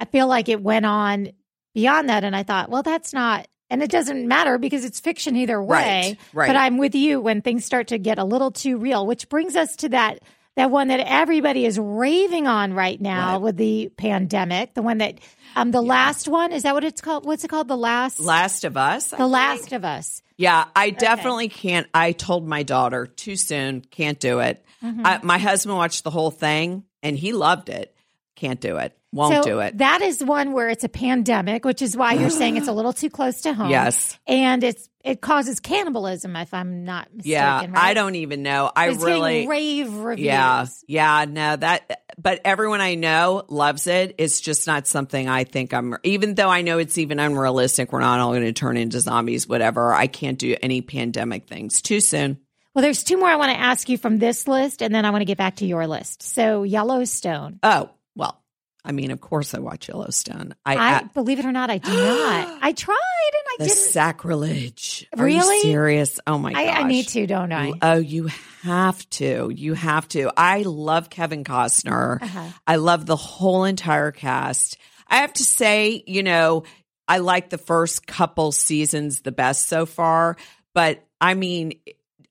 I 0.00 0.04
feel 0.06 0.26
like 0.26 0.48
it 0.48 0.62
went 0.62 0.86
on 0.86 1.30
beyond 1.74 2.08
that. 2.08 2.24
And 2.24 2.34
I 2.36 2.42
thought, 2.42 2.70
well, 2.70 2.82
that's 2.82 3.12
not 3.12 3.46
and 3.70 3.82
it 3.82 3.90
doesn't 3.90 4.28
matter 4.28 4.58
because 4.58 4.84
it's 4.84 5.00
fiction 5.00 5.36
either 5.36 5.60
way. 5.60 5.76
Right, 5.76 6.18
right. 6.34 6.46
But 6.48 6.56
I'm 6.56 6.76
with 6.78 6.94
you 6.94 7.20
when 7.20 7.40
things 7.40 7.64
start 7.64 7.88
to 7.88 7.98
get 7.98 8.18
a 8.18 8.24
little 8.24 8.50
too 8.50 8.76
real, 8.76 9.06
which 9.06 9.28
brings 9.28 9.56
us 9.56 9.74
to 9.76 9.88
that 9.90 10.20
that 10.56 10.70
one 10.70 10.86
that 10.88 11.00
everybody 11.00 11.64
is 11.66 11.80
raving 11.80 12.46
on 12.46 12.74
right 12.74 13.00
now 13.00 13.32
Right. 13.32 13.40
with 13.42 13.56
the 13.56 13.90
pandemic. 13.96 14.74
The 14.74 14.82
one 14.82 14.98
that 14.98 15.18
um 15.56 15.70
the 15.72 15.82
last 15.82 16.28
one, 16.28 16.52
is 16.52 16.62
that 16.62 16.74
what 16.74 16.84
it's 16.84 17.00
called? 17.00 17.24
What's 17.26 17.42
it 17.42 17.48
called? 17.48 17.66
The 17.68 17.76
last 17.76 18.20
Last 18.20 18.64
of 18.64 18.76
Us. 18.76 19.12
I 19.12 19.16
The 19.16 19.22
think? 19.24 19.32
Last 19.32 19.72
of 19.72 19.84
Us. 19.84 20.22
Yeah, 20.36 20.64
I 20.76 20.90
definitely 20.90 21.48
can't. 21.48 21.86
I 21.94 22.12
told 22.12 22.46
my 22.46 22.62
daughter 22.64 23.06
too 23.06 23.36
soon, 23.36 23.80
can't 23.80 24.18
do 24.20 24.40
it. 24.40 24.64
Mm-hmm. 24.82 25.04
I, 25.06 25.20
my 25.22 25.38
husband 25.38 25.76
watched 25.76 26.04
the 26.04 26.10
whole 26.10 26.30
thing 26.30 26.84
and 27.04 27.16
he 27.16 27.32
loved 27.32 27.68
it. 27.68 27.94
can't 28.34 28.60
do 28.60 28.78
it. 28.78 28.96
Won't 29.12 29.44
so 29.44 29.48
do 29.48 29.60
it. 29.60 29.78
That 29.78 30.02
is 30.02 30.24
one 30.24 30.52
where 30.52 30.68
it's 30.68 30.82
a 30.82 30.88
pandemic, 30.88 31.64
which 31.64 31.82
is 31.82 31.96
why 31.96 32.14
you're 32.14 32.30
saying 32.30 32.56
it's 32.56 32.66
a 32.66 32.72
little 32.80 32.92
too 32.92 33.10
close 33.10 33.42
to 33.42 33.54
home. 33.54 33.70
Yes. 33.70 34.18
And 34.26 34.64
it's 34.64 34.88
it 35.04 35.20
causes 35.20 35.60
cannibalism, 35.60 36.34
if 36.34 36.52
I'm 36.52 36.84
not 36.84 37.14
mistaken. 37.14 37.30
yeah, 37.30 37.60
right? 37.60 37.76
I 37.76 37.94
don't 37.94 38.14
even 38.16 38.42
know. 38.42 38.72
I 38.74 38.88
It's 38.88 39.04
really 39.04 39.46
rave 39.46 39.92
reviews. 39.92 40.24
Yeah, 40.26 40.66
yeah, 40.88 41.26
no, 41.28 41.54
that, 41.54 42.06
but 42.18 42.40
everyone 42.44 42.80
I 42.80 42.94
know 42.94 43.44
loves 43.48 43.86
it. 43.86 44.14
It's 44.18 44.40
just 44.40 44.66
not 44.66 44.86
something 44.86 45.28
I 45.28 45.44
think 45.44 45.74
I'm, 45.74 45.96
even 46.04 46.34
though 46.34 46.48
I 46.48 46.62
know 46.62 46.78
it's 46.78 46.96
even 46.96 47.20
unrealistic, 47.20 47.92
we're 47.92 48.00
not 48.00 48.18
all 48.18 48.30
going 48.32 48.44
to 48.44 48.52
turn 48.54 48.78
into 48.78 48.98
zombies, 48.98 49.46
whatever. 49.46 49.92
I 49.92 50.06
can't 50.06 50.38
do 50.38 50.56
any 50.60 50.80
pandemic 50.80 51.46
things 51.46 51.82
too 51.82 52.00
soon. 52.00 52.38
Well, 52.74 52.82
there's 52.82 53.04
two 53.04 53.16
more 53.18 53.28
I 53.28 53.36
want 53.36 53.52
to 53.52 53.58
ask 53.58 53.88
you 53.88 53.96
from 53.98 54.18
this 54.18 54.48
list, 54.48 54.82
and 54.82 54.94
then 54.94 55.04
I 55.04 55.10
want 55.10 55.20
to 55.22 55.26
get 55.26 55.38
back 55.38 55.56
to 55.56 55.66
your 55.66 55.86
list. 55.86 56.22
So 56.22 56.62
Yellowstone. 56.64 57.60
Oh, 57.62 57.90
well, 58.16 58.42
I 58.84 58.92
mean, 58.92 59.10
of 59.12 59.20
course 59.20 59.54
I 59.54 59.60
watch 59.60 59.88
Yellowstone. 59.88 60.54
I, 60.66 60.74
I, 60.76 60.96
I 60.98 61.02
believe 61.04 61.38
it 61.38 61.44
or 61.44 61.52
not, 61.52 61.70
I 61.70 61.78
do 61.78 61.90
not. 61.92 62.58
I 62.62 62.72
tried 62.72 62.94
and 62.96 63.42
I 63.48 63.56
the 63.60 63.64
didn't. 63.68 63.78
sacrilege. 63.92 65.06
Are 65.16 65.24
Really? 65.24 65.56
you 65.56 65.62
serious? 65.62 66.18
Oh 66.26 66.36
my 66.38 66.50
I, 66.50 66.66
gosh. 66.66 66.76
I 66.78 66.82
need 66.82 67.08
to, 67.08 67.26
don't 67.26 67.52
I? 67.52 67.72
Oh, 67.80 67.98
you 67.98 68.28
have 68.62 69.08
to. 69.10 69.50
You 69.54 69.74
have 69.74 70.08
to. 70.08 70.32
I 70.36 70.62
love 70.62 71.10
Kevin 71.10 71.44
Costner. 71.44 72.20
Uh-huh. 72.22 72.48
I 72.66 72.76
love 72.76 73.06
the 73.06 73.16
whole 73.16 73.64
entire 73.64 74.10
cast. 74.10 74.76
I 75.08 75.18
have 75.18 75.32
to 75.34 75.44
say, 75.44 76.02
you 76.06 76.22
know, 76.22 76.64
I 77.06 77.18
like 77.18 77.50
the 77.50 77.58
first 77.58 78.06
couple 78.06 78.50
seasons 78.52 79.20
the 79.20 79.32
best 79.32 79.68
so 79.68 79.86
far, 79.86 80.36
but 80.74 81.04
I 81.20 81.34
mean, 81.34 81.74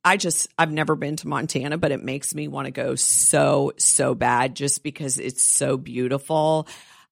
I 0.05 0.17
just 0.17 0.47
I've 0.57 0.71
never 0.71 0.95
been 0.95 1.15
to 1.17 1.27
Montana, 1.27 1.77
but 1.77 1.91
it 1.91 2.03
makes 2.03 2.35
me 2.35 2.47
want 2.47 2.65
to 2.65 2.71
go 2.71 2.95
so 2.95 3.71
so 3.77 4.15
bad 4.15 4.55
just 4.55 4.83
because 4.83 5.17
it's 5.17 5.43
so 5.43 5.77
beautiful. 5.77 6.67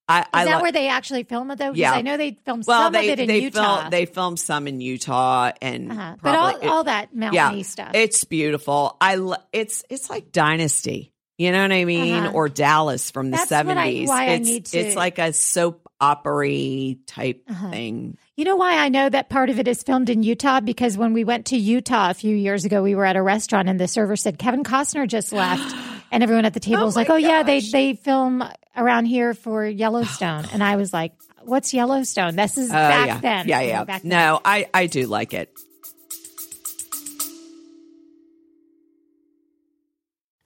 I, 0.09 0.21
Is 0.21 0.25
I 0.33 0.45
that 0.45 0.55
lo- 0.57 0.61
where 0.63 0.71
they 0.73 0.89
actually 0.89 1.23
film 1.23 1.51
it 1.51 1.57
though? 1.57 1.71
Yeah. 1.73 1.93
I 1.93 2.01
know 2.01 2.17
they 2.17 2.37
filmed 2.43 2.65
well, 2.67 2.83
some 2.87 2.93
they 2.93 3.07
of 3.13 3.19
it 3.19 3.21
in 3.21 3.27
they 3.29 3.39
Utah. 3.43 3.77
film 3.81 3.89
they 3.91 4.05
filmed 4.05 4.39
some 4.39 4.67
in 4.67 4.81
Utah 4.81 5.51
and 5.61 5.89
uh-huh. 5.91 6.15
But 6.21 6.31
probably- 6.33 6.67
all, 6.67 6.77
all 6.77 6.83
that 6.85 7.15
mountainy 7.15 7.63
stuff. 7.63 7.91
it's 7.93 8.25
beautiful. 8.25 8.97
I 8.99 9.15
lo- 9.15 9.35
it's 9.53 9.85
it's 9.89 10.09
like 10.09 10.31
Dynasty. 10.33 11.10
You 11.41 11.51
know 11.51 11.61
what 11.63 11.71
I 11.71 11.85
mean? 11.85 12.13
Uh-huh. 12.13 12.31
Or 12.33 12.49
Dallas 12.49 13.09
from 13.09 13.31
the 13.31 13.37
That's 13.37 13.49
what 13.51 13.57
I- 13.57 13.73
seventies. 13.75 14.07
why 14.09 14.23
I 14.25 14.29
It's 14.33 14.47
need 14.47 14.65
to- 14.65 14.77
it's 14.79 14.95
like 14.95 15.17
a 15.17 15.33
soap 15.33 15.87
opera 15.99 16.95
type 17.07 17.43
Uh-huh. 17.49 17.69
thing. 17.71 18.17
You 18.35 18.45
know 18.45 18.55
why 18.55 18.77
I 18.77 18.89
know 18.89 19.09
that 19.09 19.29
part 19.29 19.49
of 19.49 19.59
it 19.59 19.67
is 19.67 19.83
filmed 19.83 20.09
in 20.09 20.23
Utah? 20.23 20.59
Because 20.59 20.97
when 20.97 21.13
we 21.13 21.23
went 21.23 21.47
to 21.47 21.57
Utah 21.57 22.09
a 22.09 22.13
few 22.13 22.35
years 22.35 22.65
ago, 22.65 22.81
we 22.83 22.95
were 22.95 23.05
at 23.05 23.15
a 23.15 23.21
restaurant 23.21 23.69
and 23.69 23.79
the 23.79 23.87
server 23.87 24.15
said 24.15 24.37
Kevin 24.39 24.63
Costner 24.63 25.07
just 25.07 25.31
left, 25.43 25.75
and 26.11 26.23
everyone 26.23 26.45
at 26.45 26.53
the 26.53 26.59
table 26.59 26.83
Oh 26.83 26.85
was 26.85 26.95
like, 26.95 27.09
"Oh 27.09 27.15
yeah, 27.17 27.43
they 27.43 27.59
they 27.59 27.93
film 27.93 28.43
around 28.75 29.05
here 29.05 29.33
for 29.33 29.65
Yellowstone," 29.65 30.45
and 30.53 30.63
I 30.63 30.75
was 30.75 30.91
like, 30.93 31.13
"What's 31.43 31.73
Yellowstone?" 31.73 32.35
This 32.35 32.57
is 32.57 32.69
Oh, 32.69 32.73
back 32.73 33.07
yeah. 33.07 33.17
then. 33.19 33.47
Yeah, 33.47 33.61
yeah. 33.61 33.83
back 33.83 34.01
then. 34.03 34.09
No, 34.09 34.39
I 34.45 34.67
I 34.73 34.87
do 34.87 35.05
like 35.07 35.33
it. 35.33 35.51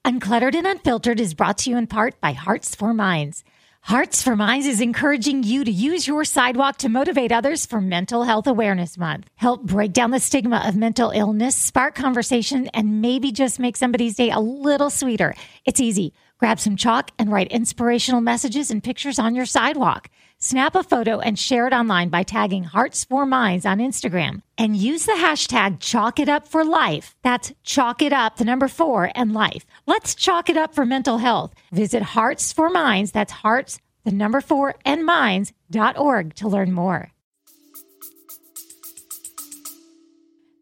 Uncluttered 0.06 0.54
and 0.54 0.68
Unfiltered 0.68 1.20
is 1.20 1.34
brought 1.34 1.58
to 1.58 1.72
you 1.72 1.78
in 1.78 1.88
part 1.88 2.22
by 2.22 2.32
Hearts 2.32 2.76
for 2.76 2.94
Minds. 2.94 3.44
Hearts 3.82 4.22
for 4.22 4.36
Minds 4.36 4.68
is 4.68 4.80
encouraging 4.80 5.42
you 5.42 5.66
to 5.66 5.72
use 5.72 6.08
your 6.08 6.24
sidewalk 6.24 6.78
to 6.78 6.90
motivate 6.90 7.32
others 7.32 7.66
for 7.66 7.82
Mental 7.82 8.22
Health 8.22 8.46
Awareness 8.46 9.00
Month. 9.00 9.32
Help 9.34 9.64
break 9.64 9.94
down 9.94 10.12
the 10.12 10.20
stigma 10.20 10.64
of 10.64 10.76
mental 10.76 11.10
illness, 11.10 11.56
spark 11.56 11.96
conversation, 11.96 12.68
and 12.72 13.02
maybe 13.02 13.32
just 13.32 13.60
make 13.60 13.76
somebody's 13.76 14.14
day 14.14 14.30
a 14.30 14.40
little 14.40 14.92
sweeter. 14.92 15.34
It's 15.66 15.80
easy. 15.80 16.14
Grab 16.38 16.60
some 16.60 16.76
chalk 16.76 17.10
and 17.18 17.32
write 17.32 17.52
inspirational 17.52 18.22
messages 18.22 18.70
and 18.70 18.84
pictures 18.84 19.18
on 19.18 19.34
your 19.34 19.48
sidewalk. 19.48 20.10
Snap 20.38 20.76
a 20.76 20.84
photo 20.84 21.20
and 21.20 21.40
share 21.40 21.66
it 21.66 21.74
online 21.74 22.10
by 22.10 22.22
tagging 22.22 22.66
Hearts 22.66 23.06
for 23.06 23.26
Minds 23.26 23.66
on 23.66 23.80
Instagram 23.80 24.42
and 24.58 24.76
use 24.76 25.06
the 25.06 25.14
hashtag 25.14 25.80
Chalk 25.80 26.20
It 26.20 26.28
Up 26.28 26.48
for 26.48 26.66
Life. 26.66 27.16
That's 27.24 27.54
Chalk 27.64 28.02
It 28.02 28.12
Up, 28.12 28.36
the 28.36 28.44
number 28.44 28.68
four, 28.68 29.10
and 29.16 29.34
life. 29.34 29.66
Let's 29.88 30.14
chalk 30.14 30.50
it 30.50 30.58
up 30.58 30.76
for 30.76 30.86
mental 30.86 31.20
health. 31.20 31.54
Visit 31.72 32.04
Hearts 32.04 32.52
for 32.52 32.70
Minds, 32.70 33.12
that's 33.14 33.32
Hearts, 33.32 33.80
the 34.04 34.12
number 34.12 34.42
four, 34.42 34.76
and 34.84 35.06
Minds.org 35.06 36.36
to 36.36 36.48
learn 36.50 36.74
more. 36.74 37.12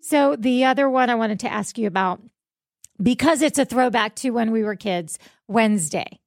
So, 0.01 0.35
the 0.35 0.65
other 0.65 0.87
one 0.87 1.09
I 1.09 1.15
wanted 1.15 1.39
to 1.39 1.51
ask 1.51 1.79
you 1.79 1.87
about, 1.87 2.21
because 3.01 3.41
it's 3.41 3.57
a 3.57 3.65
throwback 3.65 4.13
to 4.17 4.29
when 4.29 4.51
we 4.51 4.63
were 4.63 4.75
kids, 4.75 5.17
Wednesday. 5.47 6.19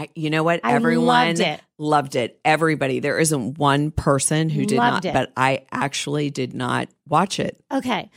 I, 0.00 0.08
you 0.14 0.30
know 0.30 0.42
what? 0.42 0.60
I 0.64 0.72
Everyone 0.74 1.06
loved 1.06 1.40
it. 1.40 1.60
loved 1.78 2.16
it. 2.16 2.40
Everybody. 2.44 3.00
There 3.00 3.18
isn't 3.18 3.58
one 3.58 3.90
person 3.90 4.48
who 4.48 4.64
did 4.64 4.78
Loved 4.78 5.04
not, 5.04 5.10
it. 5.10 5.12
but 5.12 5.32
I 5.36 5.66
actually 5.70 6.30
did 6.30 6.54
not 6.54 6.88
watch 7.08 7.38
it. 7.38 7.62
Okay. 7.70 8.10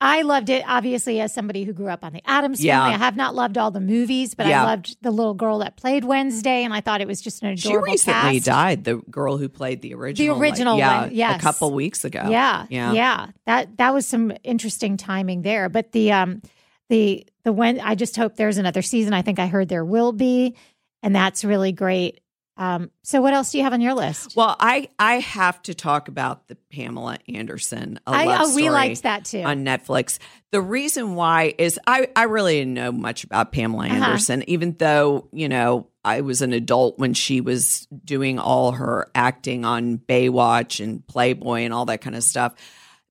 I 0.00 0.22
loved 0.22 0.48
it, 0.48 0.62
obviously, 0.64 1.20
as 1.20 1.34
somebody 1.34 1.64
who 1.64 1.72
grew 1.72 1.88
up 1.88 2.04
on 2.04 2.12
the 2.12 2.22
Addams 2.24 2.62
Yeah. 2.64 2.78
family. 2.82 2.94
I 2.94 2.98
have 2.98 3.16
not 3.16 3.34
loved 3.34 3.58
all 3.58 3.72
the 3.72 3.80
movies, 3.80 4.34
but 4.36 4.46
Yeah. 4.46 4.62
I 4.62 4.66
loved 4.66 4.96
the 5.02 5.10
little 5.10 5.34
girl 5.34 5.58
that 5.58 5.76
played 5.76 6.04
Wednesday, 6.04 6.62
and 6.62 6.72
I 6.72 6.80
thought 6.80 7.00
it 7.00 7.08
was 7.08 7.20
just 7.20 7.42
an 7.42 7.56
She 7.56 7.68
adorable 7.70 7.92
recently 7.92 8.34
cast. 8.34 8.46
died. 8.46 8.84
The 8.84 8.98
girl 9.10 9.38
who 9.38 9.48
played 9.48 9.82
the 9.82 9.94
original, 9.94 10.36
the 10.36 10.40
original 10.40 10.78
yeah, 10.78 11.00
one, 11.02 11.10
yes. 11.14 11.36
a 11.36 11.42
couple 11.42 11.72
weeks 11.74 12.04
ago. 12.04 12.28
Yeah, 12.30 12.66
yeah, 12.70 12.92
yeah, 12.92 13.26
That 13.46 13.76
that 13.78 13.92
was 13.92 14.06
some 14.06 14.32
interesting 14.44 14.96
timing 14.98 15.42
there. 15.42 15.68
But 15.68 15.90
the 15.90 16.12
um 16.12 16.42
the 16.88 17.26
the 17.42 17.52
when 17.52 17.80
I 17.80 17.96
just 17.96 18.14
hope 18.16 18.36
there's 18.36 18.56
another 18.58 18.82
season. 18.82 19.12
I 19.14 19.22
think 19.22 19.40
I 19.40 19.48
heard 19.48 19.68
there 19.68 19.84
will 19.84 20.12
be, 20.12 20.54
and 21.02 21.14
that's 21.14 21.44
really 21.44 21.72
great. 21.72 22.20
Um, 22.56 22.90
so 23.04 23.22
what 23.22 23.34
else 23.34 23.52
do 23.52 23.58
you 23.58 23.64
have 23.64 23.72
on 23.72 23.80
your 23.80 23.94
list? 23.94 24.34
Well, 24.34 24.56
I 24.58 24.88
I 24.98 25.20
have 25.20 25.62
to 25.62 25.74
talk 25.74 26.08
about 26.08 26.48
the 26.48 26.56
Pamela 26.72 27.18
Anderson. 27.28 28.00
A 28.04 28.10
I 28.10 28.42
oh, 28.42 28.46
we 28.48 28.62
story 28.62 28.70
liked 28.70 29.04
that 29.04 29.24
too. 29.26 29.42
on 29.42 29.64
Netflix. 29.64 30.18
The 30.50 30.60
reason 30.60 31.14
why 31.14 31.54
is 31.56 31.78
I 31.86 32.08
I 32.16 32.24
really 32.24 32.58
didn't 32.58 32.74
know 32.74 32.90
much 32.90 33.22
about 33.22 33.52
Pamela 33.52 33.86
Uh-huh. 33.86 33.94
Anderson, 34.04 34.42
even 34.48 34.74
though 34.76 35.28
you 35.32 35.48
know 35.48 35.86
I 36.04 36.22
was 36.22 36.42
an 36.42 36.52
adult 36.52 36.98
when 36.98 37.14
she 37.14 37.40
was 37.40 37.86
doing 38.04 38.40
all 38.40 38.72
her 38.72 39.08
acting 39.14 39.64
on 39.64 39.98
Baywatch 39.98 40.82
and 40.82 41.06
Playboy 41.06 41.60
and 41.60 41.72
all 41.72 41.84
that 41.86 42.00
kind 42.00 42.16
of 42.16 42.24
stuff. 42.24 42.54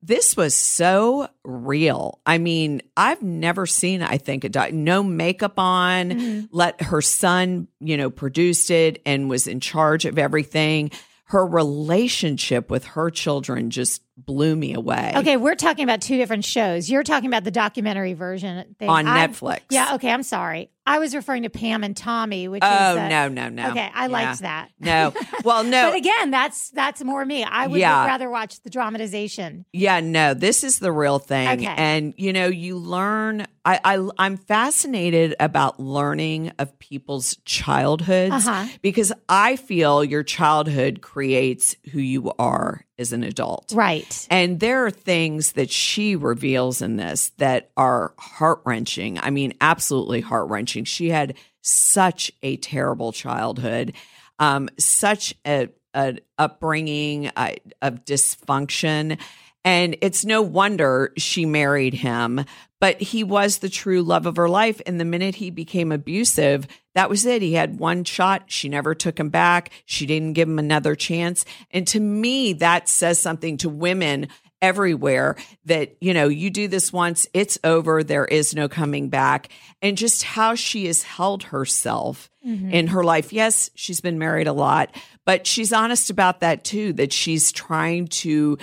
This 0.02 0.38
was 0.38 0.56
so 0.56 1.28
real. 1.44 2.20
I 2.26 2.38
mean, 2.38 2.82
I've 2.96 3.24
never 3.24 3.66
seen, 3.66 4.02
I 4.02 4.18
think, 4.18 4.44
a 4.44 4.50
doc, 4.50 4.72
no 4.72 5.02
makeup 5.02 5.58
on. 5.58 6.12
Mm-hmm. 6.12 6.46
Let 6.52 6.82
her 6.84 7.02
son, 7.02 7.68
you 7.80 7.98
know, 7.98 8.10
produced 8.10 8.70
it 8.70 9.02
and 9.06 9.30
was 9.30 9.48
in 9.48 9.60
charge 9.60 10.06
of 10.06 10.20
everything. 10.20 10.92
Her 11.26 11.46
relationship 11.46 12.70
with 12.70 12.86
her 12.86 13.10
children 13.10 13.70
just 13.70 14.02
blew 14.18 14.56
me 14.56 14.74
away. 14.74 15.14
Okay, 15.16 15.38
we're 15.38 15.56
talking 15.56 15.84
about 15.84 16.02
two 16.02 16.18
different 16.18 16.44
shows. 16.44 16.90
You're 16.90 17.04
talking 17.04 17.28
about 17.30 17.44
the 17.44 17.52
documentary 17.52 18.14
version 18.14 18.76
thing. 18.80 18.90
On 18.90 19.08
I- 19.08 19.28
Netflix. 19.28 19.62
Yeah. 19.70 19.96
Okay. 19.96 20.10
I'm 20.12 20.24
sorry. 20.24 20.72
I 20.90 21.00
was 21.00 21.14
referring 21.14 21.44
to 21.44 21.50
Pam 21.50 21.84
and 21.84 21.96
Tommy, 21.98 22.48
which 22.48 22.64
Oh 22.64 22.92
is 22.94 22.98
uh, 22.98 23.08
no, 23.10 23.28
no, 23.28 23.50
no. 23.50 23.72
Okay, 23.72 23.92
I 23.94 24.06
Yeah. 24.06 24.12
liked 24.12 24.40
that. 24.40 24.70
No. 24.80 25.14
Well, 25.44 25.64
no. 25.66 25.90
But 25.92 25.98
again, 25.98 26.32
that's 26.32 26.70
that's 26.72 27.04
more 27.04 27.24
me. 27.26 27.44
I 27.44 27.68
would 27.68 27.80
Yeah. 27.80 28.06
rather 28.06 28.30
watch 28.30 28.62
the 28.64 28.70
dramatization. 28.70 29.66
Yeah, 29.74 30.00
no, 30.00 30.34
this 30.34 30.64
is 30.64 30.80
the 30.80 30.92
real 30.92 31.20
thing. 31.20 31.48
Okay. 31.60 31.74
And 31.78 32.14
you 32.18 32.32
know, 32.34 32.48
you 32.48 32.78
learn 32.78 33.46
I, 33.66 33.80
I 33.84 34.10
I'm 34.18 34.38
fascinated 34.38 35.36
about 35.42 35.78
learning 35.80 36.54
of 36.58 36.78
people's 36.80 37.36
childhoods 37.46 38.48
Uh-huh. 38.48 38.68
because 38.82 39.12
I 39.30 39.58
feel 39.58 40.04
your 40.06 40.24
childhood 40.24 41.02
creates 41.02 41.76
who 41.92 42.00
you 42.00 42.32
are 42.40 42.86
as 43.00 43.14
an 43.14 43.24
adult. 43.24 43.72
Right. 43.76 44.28
And 44.30 44.60
there 44.60 44.86
are 44.86 44.92
things 44.92 45.54
that 45.54 45.70
she 45.70 46.16
reveals 46.16 46.82
in 46.82 46.98
this 46.98 47.30
that 47.38 47.70
are 47.78 48.14
heart 48.18 48.62
wrenching. 48.66 49.20
I 49.20 49.30
mean, 49.30 49.54
absolutely 49.62 50.22
heart 50.22 50.50
wrenching. 50.50 50.86
She 50.86 51.10
had 51.10 51.36
such 51.62 52.32
a 52.42 52.58
terrible 52.58 53.12
childhood, 53.12 53.94
um, 54.40 54.70
such 54.78 55.36
a, 55.46 55.70
a 55.94 56.18
upbringing 56.38 57.28
uh, 57.36 57.56
of 57.82 58.06
dysfunction. 58.06 59.20
And 59.68 59.98
it's 60.00 60.24
no 60.24 60.42
wonder 60.42 61.12
she 61.18 61.46
married 61.46 61.94
him, 61.94 62.46
but 62.80 63.02
he 63.02 63.26
was 63.26 63.58
the 63.58 63.68
true 63.68 64.02
love 64.02 64.26
of 64.26 64.38
her 64.38 64.48
life. 64.48 64.80
And 64.86 64.98
the 64.98 65.04
minute 65.04 65.36
he 65.36 65.50
became 65.50 65.92
abusive, 65.92 66.70
that 66.96 67.10
was 67.10 67.26
it. 67.26 67.42
He 67.42 67.52
had 67.52 67.78
one 67.78 68.06
shot. 68.06 68.44
She 68.48 68.70
never 68.70 68.96
took 68.96 69.20
him 69.20 69.28
back. 69.28 69.72
She 69.84 70.06
didn't 70.06 70.34
give 70.34 70.48
him 70.48 70.58
another 70.58 70.96
chance. 70.96 71.44
And 71.70 71.86
to 71.88 72.00
me, 72.00 72.54
that 72.54 72.88
says 72.88 73.20
something 73.20 73.58
to 73.58 73.68
women 73.68 74.30
everywhere 74.62 75.36
that, 75.66 75.98
you 76.00 76.14
know, 76.14 76.30
you 76.30 76.50
do 76.50 76.70
this 76.70 76.94
once, 76.94 77.28
it's 77.34 77.60
over. 77.66 78.06
There 78.06 78.24
is 78.24 78.56
no 78.56 78.70
coming 78.70 79.10
back. 79.10 79.50
And 79.82 79.98
just 79.98 80.24
how 80.24 80.56
she 80.56 80.86
has 80.86 81.04
held 81.04 81.44
herself 81.44 82.30
in 82.72 82.88
her 82.88 83.04
life. 83.04 83.34
Yes, 83.34 83.70
she's 83.76 84.00
been 84.00 84.18
married 84.18 84.48
a 84.48 84.54
lot, 84.54 84.96
but 85.26 85.46
she's 85.46 85.74
honest 85.74 86.10
about 86.10 86.40
that 86.40 86.64
too, 86.64 86.94
that 86.94 87.12
she's 87.12 87.52
trying 87.52 88.08
to, 88.08 88.58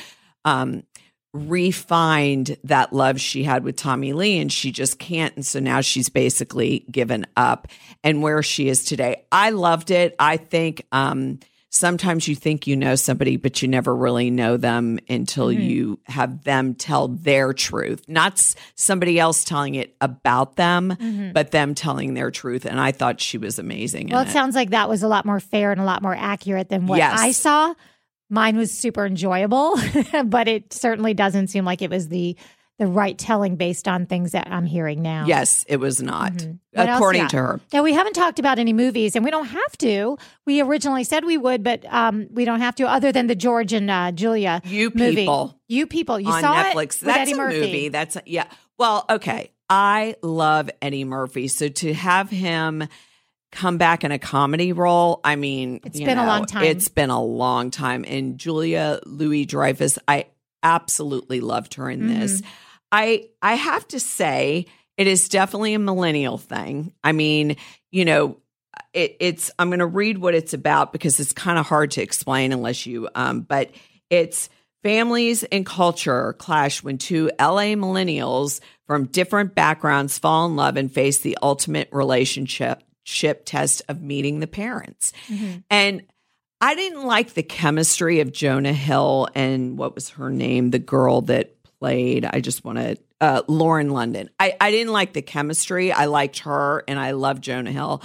um, 0.47 0.85
refined 1.35 2.57
that 2.65 2.93
love 2.93 3.21
she 3.21 3.43
had 3.43 3.65
with 3.65 3.77
Tommy 3.77 4.13
Lee 4.13 4.39
and 4.39 4.51
she 4.51 4.71
just 4.71 4.99
can't. 4.99 5.35
And 5.35 5.45
so 5.45 5.59
now 5.59 5.81
she's 5.83 6.09
basically 6.09 6.87
given 6.91 7.27
up 7.37 7.69
and 8.03 8.23
where 8.23 8.43
she 8.43 8.69
is 8.69 8.85
today. 8.85 9.25
I 9.31 9.51
loved 9.51 9.91
it. 9.91 10.15
I 10.19 10.37
think, 10.39 10.87
um, 10.93 11.41
sometimes 11.75 12.29
you 12.29 12.37
think 12.37 12.69
you 12.69 12.77
know 12.77 12.95
somebody, 12.95 13.37
but 13.37 13.61
you 13.61 13.67
never 13.67 13.95
really 13.95 14.31
know 14.31 14.57
them 14.57 14.99
until 15.09 15.49
mm-hmm. 15.49 15.61
you 15.61 15.99
have 16.07 16.45
them 16.45 16.75
tell 16.75 17.09
their 17.09 17.53
truth, 17.53 18.09
not 18.09 18.41
somebody 18.77 19.19
else 19.19 19.43
telling 19.43 19.75
it 19.75 19.97
about 20.01 20.55
them, 20.55 20.97
mm-hmm. 20.99 21.33
but 21.33 21.51
them 21.51 21.75
telling 21.75 22.15
their 22.15 22.31
truth. 22.31 22.65
And 22.65 22.79
I 22.79 22.93
thought 22.93 23.21
she 23.21 23.39
was 23.39 23.59
amazing. 23.59 24.11
Well, 24.11 24.21
it, 24.21 24.29
it, 24.29 24.31
sounds 24.31 24.55
like 24.55 24.71
that 24.71 24.89
was 24.89 25.03
a 25.03 25.09
lot 25.09 25.27
more 25.27 25.41
fair 25.41 25.73
and 25.73 25.81
a 25.81 25.85
lot 25.85 26.01
more 26.01 26.15
accurate 26.15 26.69
than 26.69 26.87
what 26.87 26.99
yes. 26.99 27.19
I 27.19 27.33
saw. 27.33 27.75
Mine 28.35 28.57
was 28.57 28.73
super 28.73 29.07
enjoyable, 29.07 29.79
but 30.25 30.49
it 30.49 30.73
certainly 30.73 31.15
doesn't 31.15 31.47
seem 31.49 31.65
like 31.65 31.83
it 31.83 31.91
was 31.91 32.09
the 32.09 32.37
the 32.79 32.87
right 32.89 33.17
telling 33.17 33.55
based 33.55 33.87
on 33.87 34.07
things 34.07 34.33
that 34.33 34.49
I'm 34.51 34.67
hearing 34.67 35.01
now. 35.01 35.27
Yes, 35.27 35.65
it 35.69 35.77
was 35.77 36.03
not, 36.03 36.33
mm-hmm. 36.33 36.81
according 36.81 37.29
to 37.29 37.37
her. 37.37 37.61
Now, 37.73 37.85
we 37.85 37.93
haven't 37.93 38.15
talked 38.15 38.41
about 38.41 38.59
any 38.59 38.73
movies, 38.73 39.15
and 39.15 39.25
we 39.25 39.31
don't 39.31 39.47
have 39.47 39.79
to. 39.79 40.19
We 40.45 40.61
originally 40.61 41.05
said 41.05 41.25
we 41.25 41.39
would, 41.39 41.63
but 41.63 41.85
um, 41.87 42.27
we 42.33 42.45
don't 42.45 42.61
have 42.61 42.75
to, 42.77 42.89
other 42.89 43.13
than 43.13 43.29
the 43.29 43.37
George 43.37 43.73
and 43.73 43.89
uh, 43.89 44.11
Julia 44.11 44.61
You 44.65 44.91
movie. 44.93 45.15
People. 45.15 45.61
You 45.69 45.87
People. 45.87 46.19
You 46.19 46.31
on 46.31 46.41
saw 46.41 46.65
Netflix. 46.65 47.01
it? 47.01 47.05
That's 47.05 47.19
Eddie 47.21 47.33
a 47.33 47.37
Murphy. 47.37 47.61
movie. 47.61 47.89
That's, 47.91 48.17
a, 48.17 48.23
yeah. 48.27 48.47
Well, 48.77 49.05
okay. 49.09 49.53
I 49.71 50.17
love 50.21 50.69
Eddie 50.83 51.05
Murphy. 51.05 51.47
So 51.47 51.69
to 51.69 51.95
have 51.95 52.29
him 52.29 52.89
come 53.55 53.79
back 53.79 54.05
in 54.05 54.13
a 54.13 54.19
comedy 54.19 54.73
role. 54.73 55.21
I 55.25 55.37
mean, 55.37 55.81
it's 55.85 55.99
been 55.99 56.17
know, 56.17 56.25
a 56.25 56.27
long 56.27 56.47
time. 56.47 56.65
It's 56.65 56.89
been 56.89 57.11
a 57.11 57.23
long 57.23 57.71
time. 57.71 58.05
And 58.07 58.39
Julia 58.39 59.01
Louis 59.07 59.47
Dreyfus, 59.47 59.99
I 60.07 60.27
absolutely 60.63 61.41
loved 61.41 61.75
her 61.75 61.89
in 61.89 62.01
mm-hmm. 62.01 62.21
this. 62.21 62.43
I 62.93 63.29
I 63.41 63.55
have 63.55 63.87
to 63.89 64.01
say 64.01 64.67
it 64.97 65.07
is 65.07 65.29
definitely 65.29 65.75
a 65.75 65.79
millennial 65.79 66.39
thing. 66.39 66.93
I 67.03 67.13
mean, 67.13 67.57
you 67.91 68.05
know, 68.05 68.39
it, 68.93 69.17
it's 69.21 69.51
I'm 69.59 69.69
going 69.69 69.81
to 69.81 69.87
read 69.87 70.19
what 70.19 70.35
it's 70.35 70.55
about 70.55 70.93
because 70.93 71.19
it's 71.19 71.33
kind 71.33 71.59
of 71.59 71.67
hard 71.67 71.93
to 71.93 72.03
explain 72.03 72.53
unless 72.53 72.87
you. 72.87 73.09
Um, 73.15 73.41
but 73.41 73.71
it's 74.11 74.49
families 74.83 75.43
and 75.45 75.65
culture 75.65 76.35
clash 76.35 76.83
when 76.83 76.99
two 76.99 77.31
LA 77.41 77.75
millennials 77.75 78.61
from 78.87 79.07
different 79.07 79.55
backgrounds 79.55 80.19
fall 80.19 80.47
in 80.47 80.57
love 80.57 80.77
and 80.77 80.93
face 80.93 81.21
the 81.21 81.39
ultimate 81.43 81.89
relationship 81.91 82.83
test 83.05 83.83
of 83.89 84.03
meeting 84.03 84.41
the 84.41 84.47
parents. 84.47 85.13
Mm-hmm. 85.29 85.59
And 85.71 86.03
I 86.61 86.75
didn't 86.75 87.05
like 87.05 87.35
the 87.35 87.43
chemistry 87.43 88.21
of 88.21 88.33
Jonah 88.33 88.73
Hill 88.73 89.29
and 89.35 89.77
what 89.77 89.95
was 89.95 90.11
her 90.11 90.31
name, 90.31 90.71
the 90.71 90.79
girl 90.79 91.21
that 91.23 91.63
played. 91.79 92.25
I 92.25 92.41
just 92.41 92.65
want 92.65 92.79
to 92.79 92.97
uh, 93.21 93.43
Lauren 93.47 93.91
London. 93.91 94.31
I 94.39 94.57
I 94.61 94.71
didn't 94.71 94.93
like 94.93 95.13
the 95.13 95.23
chemistry. 95.23 95.93
I 95.93 96.07
liked 96.07 96.41
her, 96.41 96.85
and 96.89 96.99
I 96.99 97.13
love 97.13 97.41
Jonah 97.41 97.73
Hill. 97.73 98.03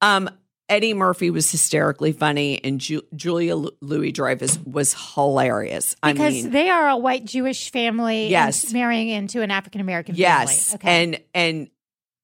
Um, 0.00 0.28
Eddie 0.68 0.94
Murphy 0.94 1.30
was 1.30 1.50
hysterically 1.50 2.12
funny, 2.12 2.62
and 2.64 2.80
Ju- 2.80 3.02
Julia 3.14 3.54
Louis 3.54 4.12
Dreyfus 4.12 4.58
was 4.64 4.94
hilarious. 5.14 5.94
I 6.02 6.12
because 6.12 6.34
mean, 6.34 6.50
they 6.50 6.70
are 6.70 6.88
a 6.88 6.96
white 6.96 7.24
Jewish 7.24 7.70
family, 7.70 8.28
yes, 8.28 8.72
marrying 8.72 9.08
into 9.08 9.42
an 9.42 9.50
African 9.50 9.80
American 9.80 10.14
yes, 10.14 10.70
family. 10.70 10.76
Okay. 10.76 11.02
and 11.02 11.20
and 11.34 11.70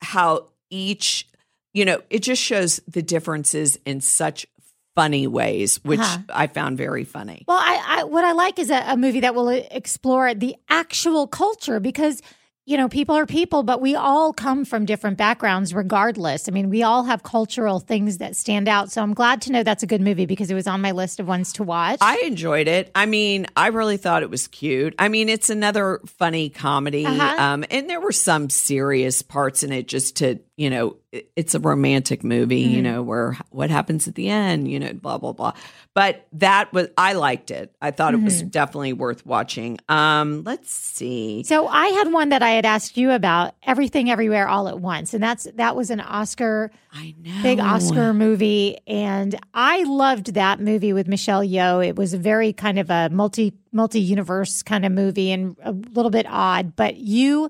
how 0.02 0.48
each, 0.70 1.28
you 1.72 1.84
know, 1.84 2.00
it 2.10 2.20
just 2.20 2.42
shows 2.42 2.80
the 2.88 3.02
differences 3.02 3.78
in 3.84 4.00
such 4.00 4.46
funny 4.94 5.26
ways, 5.26 5.82
which 5.84 6.00
uh-huh. 6.00 6.18
I 6.30 6.46
found 6.46 6.76
very 6.76 7.04
funny. 7.04 7.44
Well, 7.46 7.58
I, 7.60 8.00
I 8.00 8.04
what 8.04 8.24
I 8.24 8.32
like 8.32 8.58
is 8.58 8.70
a, 8.70 8.82
a 8.86 8.96
movie 8.96 9.20
that 9.20 9.34
will 9.34 9.48
explore 9.48 10.34
the 10.34 10.56
actual 10.68 11.26
culture 11.26 11.80
because 11.80 12.22
you 12.70 12.76
know, 12.76 12.88
people 12.88 13.16
are 13.16 13.26
people, 13.26 13.64
but 13.64 13.80
we 13.80 13.96
all 13.96 14.32
come 14.32 14.64
from 14.64 14.84
different 14.84 15.16
backgrounds 15.16 15.74
regardless. 15.74 16.48
I 16.48 16.52
mean, 16.52 16.70
we 16.70 16.84
all 16.84 17.02
have 17.02 17.24
cultural 17.24 17.80
things 17.80 18.18
that 18.18 18.36
stand 18.36 18.68
out. 18.68 18.92
So 18.92 19.02
I'm 19.02 19.12
glad 19.12 19.42
to 19.42 19.52
know 19.52 19.64
that's 19.64 19.82
a 19.82 19.88
good 19.88 20.00
movie 20.00 20.24
because 20.24 20.52
it 20.52 20.54
was 20.54 20.68
on 20.68 20.80
my 20.80 20.92
list 20.92 21.18
of 21.18 21.26
ones 21.26 21.52
to 21.54 21.64
watch. 21.64 21.98
I 22.00 22.18
enjoyed 22.18 22.68
it. 22.68 22.92
I 22.94 23.06
mean, 23.06 23.48
I 23.56 23.68
really 23.68 23.96
thought 23.96 24.22
it 24.22 24.30
was 24.30 24.46
cute. 24.46 24.94
I 25.00 25.08
mean, 25.08 25.28
it's 25.28 25.50
another 25.50 26.00
funny 26.06 26.48
comedy. 26.48 27.06
Uh-huh. 27.06 27.42
Um, 27.42 27.64
and 27.72 27.90
there 27.90 28.00
were 28.00 28.12
some 28.12 28.48
serious 28.50 29.20
parts 29.22 29.64
in 29.64 29.72
it 29.72 29.88
just 29.88 30.18
to 30.18 30.38
you 30.60 30.68
know, 30.68 30.94
it's 31.10 31.54
a 31.54 31.58
romantic 31.58 32.22
movie, 32.22 32.66
mm-hmm. 32.66 32.74
you 32.74 32.82
know, 32.82 33.02
where 33.02 33.34
what 33.48 33.70
happens 33.70 34.06
at 34.06 34.14
the 34.14 34.28
end, 34.28 34.70
you 34.70 34.78
know, 34.78 34.92
blah, 34.92 35.16
blah, 35.16 35.32
blah. 35.32 35.54
But 35.94 36.26
that 36.34 36.70
was, 36.74 36.88
I 36.98 37.14
liked 37.14 37.50
it. 37.50 37.74
I 37.80 37.92
thought 37.92 38.12
mm-hmm. 38.12 38.20
it 38.20 38.24
was 38.26 38.40
mm-hmm. 38.40 38.48
definitely 38.48 38.92
worth 38.92 39.24
watching. 39.24 39.78
Um, 39.88 40.42
let's 40.44 40.70
see. 40.70 41.44
So 41.44 41.66
I 41.66 41.86
had 41.86 42.12
one 42.12 42.28
that 42.28 42.42
I 42.42 42.50
had 42.50 42.66
asked 42.66 42.98
you 42.98 43.10
about 43.10 43.54
Everything 43.62 44.10
Everywhere 44.10 44.48
All 44.48 44.68
at 44.68 44.78
Once. 44.78 45.14
And 45.14 45.22
that's, 45.22 45.48
that 45.54 45.76
was 45.76 45.88
an 45.88 46.00
Oscar, 46.00 46.70
I 46.92 47.14
know, 47.18 47.42
big 47.42 47.58
Oscar 47.58 48.12
movie. 48.12 48.76
And 48.86 49.34
I 49.54 49.84
loved 49.84 50.34
that 50.34 50.60
movie 50.60 50.92
with 50.92 51.08
Michelle 51.08 51.42
Yeoh. 51.42 51.84
It 51.84 51.96
was 51.96 52.12
a 52.12 52.18
very 52.18 52.52
kind 52.52 52.78
of 52.78 52.90
a 52.90 53.08
multi, 53.08 53.54
multi 53.72 54.00
universe 54.02 54.62
kind 54.62 54.84
of 54.84 54.92
movie 54.92 55.32
and 55.32 55.56
a 55.64 55.72
little 55.72 56.10
bit 56.10 56.26
odd, 56.28 56.76
but 56.76 56.96
you, 56.98 57.48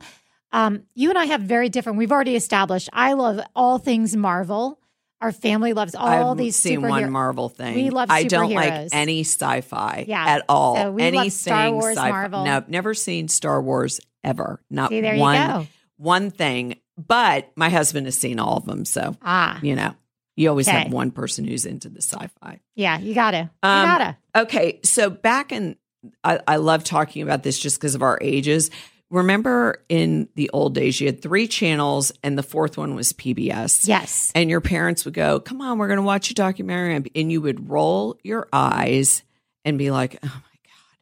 um, 0.52 0.84
you 0.94 1.10
and 1.10 1.18
I 1.18 1.26
have 1.26 1.42
very 1.42 1.68
different. 1.68 1.98
We've 1.98 2.12
already 2.12 2.36
established. 2.36 2.88
I 2.92 3.12
love 3.12 3.40
all 3.54 3.78
things 3.78 4.16
Marvel. 4.16 4.78
Our 5.20 5.32
family 5.32 5.74
loves 5.74 5.94
all 5.94 6.30
I've 6.30 6.38
these. 6.38 6.56
Seen 6.56 6.80
one 6.80 7.12
Marvel 7.12 7.50
thing. 7.50 7.74
We 7.74 7.90
love. 7.90 8.10
I 8.10 8.24
don't 8.24 8.52
like 8.52 8.88
any 8.92 9.20
sci-fi 9.20 10.06
yeah. 10.08 10.24
at 10.24 10.44
all. 10.48 10.76
So 10.76 10.92
we 10.92 11.02
Anything 11.02 11.24
love 11.24 11.32
Star 11.32 11.72
Wars, 11.72 11.96
sci-fi. 11.96 12.10
Marvel. 12.10 12.44
No, 12.44 12.64
never 12.68 12.94
seen 12.94 13.28
Star 13.28 13.60
Wars 13.60 14.00
ever. 14.24 14.62
Not 14.70 14.88
See, 14.88 15.02
there 15.02 15.18
one. 15.18 15.40
You 15.40 15.46
go. 15.46 15.66
One 15.98 16.30
thing, 16.30 16.76
but 16.96 17.50
my 17.54 17.68
husband 17.68 18.06
has 18.06 18.16
seen 18.16 18.38
all 18.38 18.56
of 18.56 18.64
them. 18.64 18.86
So 18.86 19.14
ah, 19.20 19.60
you 19.62 19.76
know, 19.76 19.94
you 20.36 20.48
always 20.48 20.66
okay. 20.66 20.78
have 20.78 20.92
one 20.92 21.10
person 21.10 21.44
who's 21.44 21.66
into 21.66 21.90
the 21.90 22.00
sci-fi. 22.00 22.60
Yeah, 22.74 22.98
you 22.98 23.14
gotta. 23.14 23.50
You 23.62 23.68
um, 23.68 23.86
gotta. 23.86 24.16
Okay, 24.34 24.80
so 24.82 25.10
back 25.10 25.52
in, 25.52 25.76
I, 26.24 26.40
I 26.48 26.56
love 26.56 26.82
talking 26.82 27.20
about 27.22 27.42
this 27.42 27.58
just 27.58 27.78
because 27.78 27.94
of 27.94 28.02
our 28.02 28.18
ages 28.22 28.70
remember 29.10 29.84
in 29.88 30.28
the 30.34 30.50
old 30.50 30.74
days 30.74 31.00
you 31.00 31.06
had 31.06 31.20
three 31.20 31.48
channels 31.48 32.12
and 32.22 32.38
the 32.38 32.42
fourth 32.42 32.78
one 32.78 32.94
was 32.94 33.12
PBS. 33.12 33.86
Yes. 33.86 34.32
And 34.34 34.48
your 34.48 34.60
parents 34.60 35.04
would 35.04 35.14
go, 35.14 35.40
"Come 35.40 35.60
on, 35.60 35.78
we're 35.78 35.88
going 35.88 35.98
to 35.98 36.02
watch 36.02 36.30
a 36.30 36.34
documentary." 36.34 37.10
And 37.14 37.32
you 37.32 37.40
would 37.40 37.68
roll 37.68 38.18
your 38.22 38.48
eyes 38.52 39.22
and 39.64 39.78
be 39.78 39.90
like, 39.90 40.18
"Oh 40.22 40.26
my 40.26 40.32
god." 40.32 40.40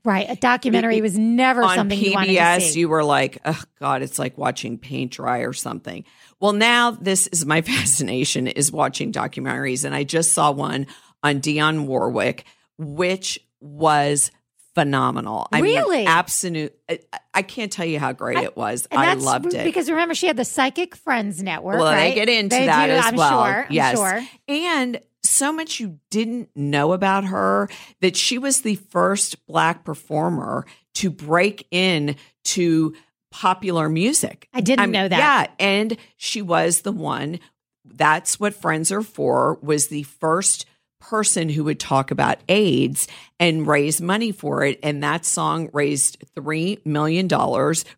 Right, 0.05 0.27
a 0.31 0.37
documentary 0.37 0.99
it, 0.99 1.03
was 1.03 1.19
never 1.19 1.63
something 1.63 1.99
on 1.99 2.15
something 2.15 2.35
PBS. 2.37 2.75
You, 2.75 2.81
you 2.81 2.89
were 2.89 3.05
like, 3.05 3.39
"Oh 3.45 3.63
god, 3.79 4.03
it's 4.03 4.19
like 4.19 4.39
watching 4.39 4.79
paint 4.79 5.13
dry 5.13 5.41
or 5.41 5.53
something." 5.53 6.05
Well, 6.41 6.53
now 6.53 6.93
this 6.93 7.27
is 7.29 7.45
my 7.45 7.63
fascination 7.63 8.47
is 8.47 8.73
watching 8.73 9.13
documentaries 9.13 9.85
and 9.85 9.95
I 9.95 10.05
just 10.05 10.33
saw 10.33 10.51
one 10.51 10.87
on 11.23 11.41
Dionne 11.41 11.87
Warwick 11.87 12.45
which 12.79 13.41
was 13.61 14.31
phenomenal. 14.79 15.49
I 15.53 15.61
really? 15.61 15.99
mean, 15.99 16.09
absolute. 16.09 16.75
I, 16.89 17.01
I, 17.35 17.43
can't 17.43 17.73
tell 17.73 17.85
you 17.85 17.99
how 17.99 18.13
great 18.13 18.39
I, 18.39 18.45
it 18.45 18.57
was. 18.57 18.87
I 18.93 19.15
loved 19.15 19.55
it 19.55 19.65
because 19.65 19.91
remember 19.91 20.15
she 20.15 20.27
had 20.27 20.37
the 20.37 20.45
Psychic 20.45 20.95
Friends 20.95 21.43
Network. 21.43 21.81
Well, 21.81 21.93
right? 21.93 22.11
they 22.11 22.15
get 22.15 22.29
into 22.29 22.57
they 22.57 22.67
that 22.67 22.87
do, 22.87 22.93
as 22.93 23.05
I'm 23.07 23.17
well. 23.17 23.45
Sure, 23.45 23.67
yes, 23.71 23.97
sure. 23.97 24.23
and 24.47 25.01
so 25.25 25.53
much 25.53 25.81
you 25.81 25.99
didn't 26.11 26.51
know 26.55 26.93
about 26.93 27.25
her 27.25 27.69
that 28.01 28.17
she 28.17 28.39
was 28.39 28.63
the 28.63 28.77
first 28.77 29.47
black 29.47 29.85
performer 29.85 30.65
to 30.95 31.11
break 31.11 31.67
in 31.71 32.17
to 32.45 32.95
popular 33.31 33.89
music. 33.89 34.49
I 34.55 34.61
didn't 34.61 34.81
I 34.81 34.87
mean, 34.87 34.93
know 34.93 35.09
that. 35.09 35.51
Yeah, 35.59 35.65
and 35.65 35.97
she 36.17 36.41
was 36.41 36.83
the 36.83 36.93
one. 36.93 37.41
That's 37.85 38.39
what 38.39 38.55
Friends 38.55 38.93
are 38.93 39.03
for. 39.03 39.59
Was 39.61 39.89
the 39.89 40.05
first 40.05 40.67
person 41.01 41.49
who 41.49 41.65
would 41.65 41.81
talk 41.81 42.11
about 42.11 42.39
AIDS 42.49 43.09
and 43.39 43.67
raise 43.67 44.01
money 44.01 44.33
for 44.33 44.65
it. 44.65 44.79
And 44.83 45.03
that 45.03 45.25
song 45.25 45.71
raised 45.73 46.25
$3 46.37 46.85
million 46.85 47.29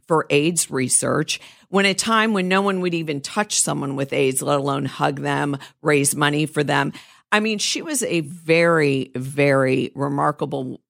for 0.07 0.27
AIDS 0.31 0.71
research. 0.71 1.41
When 1.69 1.87
a 1.87 1.95
time 1.95 2.33
when 2.33 2.49
no 2.49 2.63
one 2.63 2.81
would 2.81 2.95
even 2.95 3.21
touch 3.21 3.61
someone 3.61 3.97
with 3.97 4.13
AIDS, 4.13 4.43
let 4.43 4.59
alone 4.59 4.85
hug 4.85 5.21
them, 5.21 5.57
raise 5.83 6.15
money 6.15 6.47
for 6.47 6.63
them. 6.63 6.93
I 7.33 7.41
mean, 7.41 7.59
she 7.59 7.81
was 7.81 8.03
a 8.03 8.21
very, 8.21 9.13
very 9.15 9.93
remarkable 9.95 10.81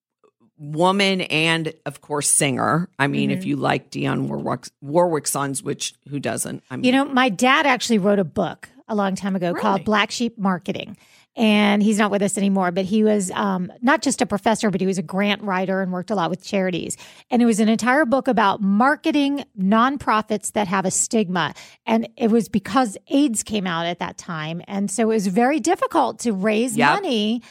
woman 0.60 1.22
and 1.22 1.72
of 1.86 2.00
course 2.00 2.30
singer. 2.30 2.88
I 2.98 3.06
mean, 3.06 3.30
mm-hmm. 3.30 3.38
if 3.38 3.46
you 3.46 3.56
like 3.56 3.90
Dionne 3.90 4.28
Warwick's, 4.28 4.70
Warwick 4.82 5.26
songs, 5.26 5.62
which 5.62 5.94
who 6.08 6.20
doesn't? 6.20 6.62
I 6.70 6.76
mean, 6.76 6.84
you 6.84 6.92
know, 6.92 7.06
my 7.06 7.30
dad 7.30 7.66
actually 7.66 7.98
wrote 7.98 8.18
a 8.18 8.24
book 8.24 8.68
a 8.86 8.94
long 8.94 9.14
time 9.14 9.36
ago 9.36 9.52
really? 9.52 9.60
called 9.60 9.84
Black 9.84 10.10
Sheep 10.10 10.36
Marketing 10.38 10.96
and 11.36 11.82
he's 11.82 11.98
not 11.98 12.10
with 12.10 12.22
us 12.22 12.36
anymore. 12.36 12.70
But 12.72 12.84
he 12.84 13.04
was 13.04 13.30
um, 13.32 13.72
not 13.80 14.02
just 14.02 14.20
a 14.20 14.26
professor, 14.26 14.70
but 14.70 14.80
he 14.80 14.86
was 14.86 14.98
a 14.98 15.02
grant 15.02 15.42
writer 15.42 15.80
and 15.80 15.92
worked 15.92 16.10
a 16.10 16.14
lot 16.14 16.28
with 16.30 16.44
charities. 16.44 16.96
And 17.30 17.40
it 17.40 17.46
was 17.46 17.60
an 17.60 17.68
entire 17.68 18.04
book 18.04 18.28
about 18.28 18.60
marketing 18.60 19.44
nonprofits 19.58 20.52
that 20.52 20.68
have 20.68 20.84
a 20.84 20.90
stigma. 20.90 21.54
And 21.86 22.08
it 22.16 22.30
was 22.30 22.48
because 22.48 22.96
AIDS 23.08 23.42
came 23.42 23.66
out 23.66 23.86
at 23.86 23.98
that 24.00 24.18
time, 24.18 24.60
and 24.66 24.90
so 24.90 25.04
it 25.04 25.14
was 25.14 25.26
very 25.26 25.60
difficult 25.60 26.20
to 26.20 26.32
raise 26.32 26.76
yep. 26.76 26.94
money 26.94 27.42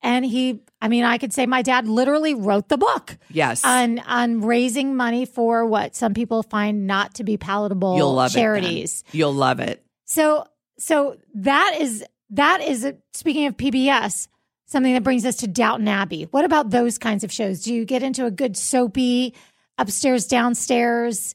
And 0.00 0.24
he, 0.24 0.60
I 0.80 0.86
mean, 0.86 1.02
I 1.02 1.18
could 1.18 1.32
say 1.32 1.44
my 1.46 1.62
dad 1.62 1.88
literally 1.88 2.32
wrote 2.32 2.68
the 2.68 2.78
book 2.78 3.18
Yes. 3.30 3.64
on 3.64 3.98
on 4.00 4.42
raising 4.42 4.94
money 4.94 5.24
for 5.26 5.66
what 5.66 5.96
some 5.96 6.14
people 6.14 6.44
find 6.44 6.86
not 6.86 7.14
to 7.14 7.24
be 7.24 7.36
palatable 7.36 7.96
You'll 7.96 8.14
love 8.14 8.32
charities. 8.32 9.02
it. 9.08 9.14
You'll 9.16 9.34
love 9.34 9.58
it. 9.58 9.82
So 10.04 10.44
so 10.78 11.16
that 11.34 11.78
is 11.80 12.04
that 12.30 12.60
is 12.60 12.92
speaking 13.12 13.46
of 13.46 13.56
PBS, 13.56 14.28
something 14.66 14.92
that 14.94 15.02
brings 15.02 15.24
us 15.24 15.36
to 15.36 15.46
Downton 15.48 15.88
Abbey. 15.88 16.24
What 16.30 16.44
about 16.44 16.70
those 16.70 16.98
kinds 16.98 17.24
of 17.24 17.32
shows? 17.32 17.62
Do 17.62 17.72
you 17.74 17.84
get 17.84 18.02
into 18.02 18.26
a 18.26 18.30
good 18.30 18.56
soapy 18.56 19.34
upstairs 19.78 20.26
downstairs? 20.26 21.34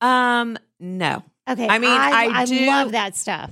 Um, 0.00 0.58
no. 0.78 1.22
Okay, 1.48 1.68
I 1.68 1.78
mean, 1.78 1.90
I 1.90 2.26
I 2.32 2.44
do- 2.44 2.66
love 2.66 2.92
that 2.92 3.14
stuff. 3.16 3.50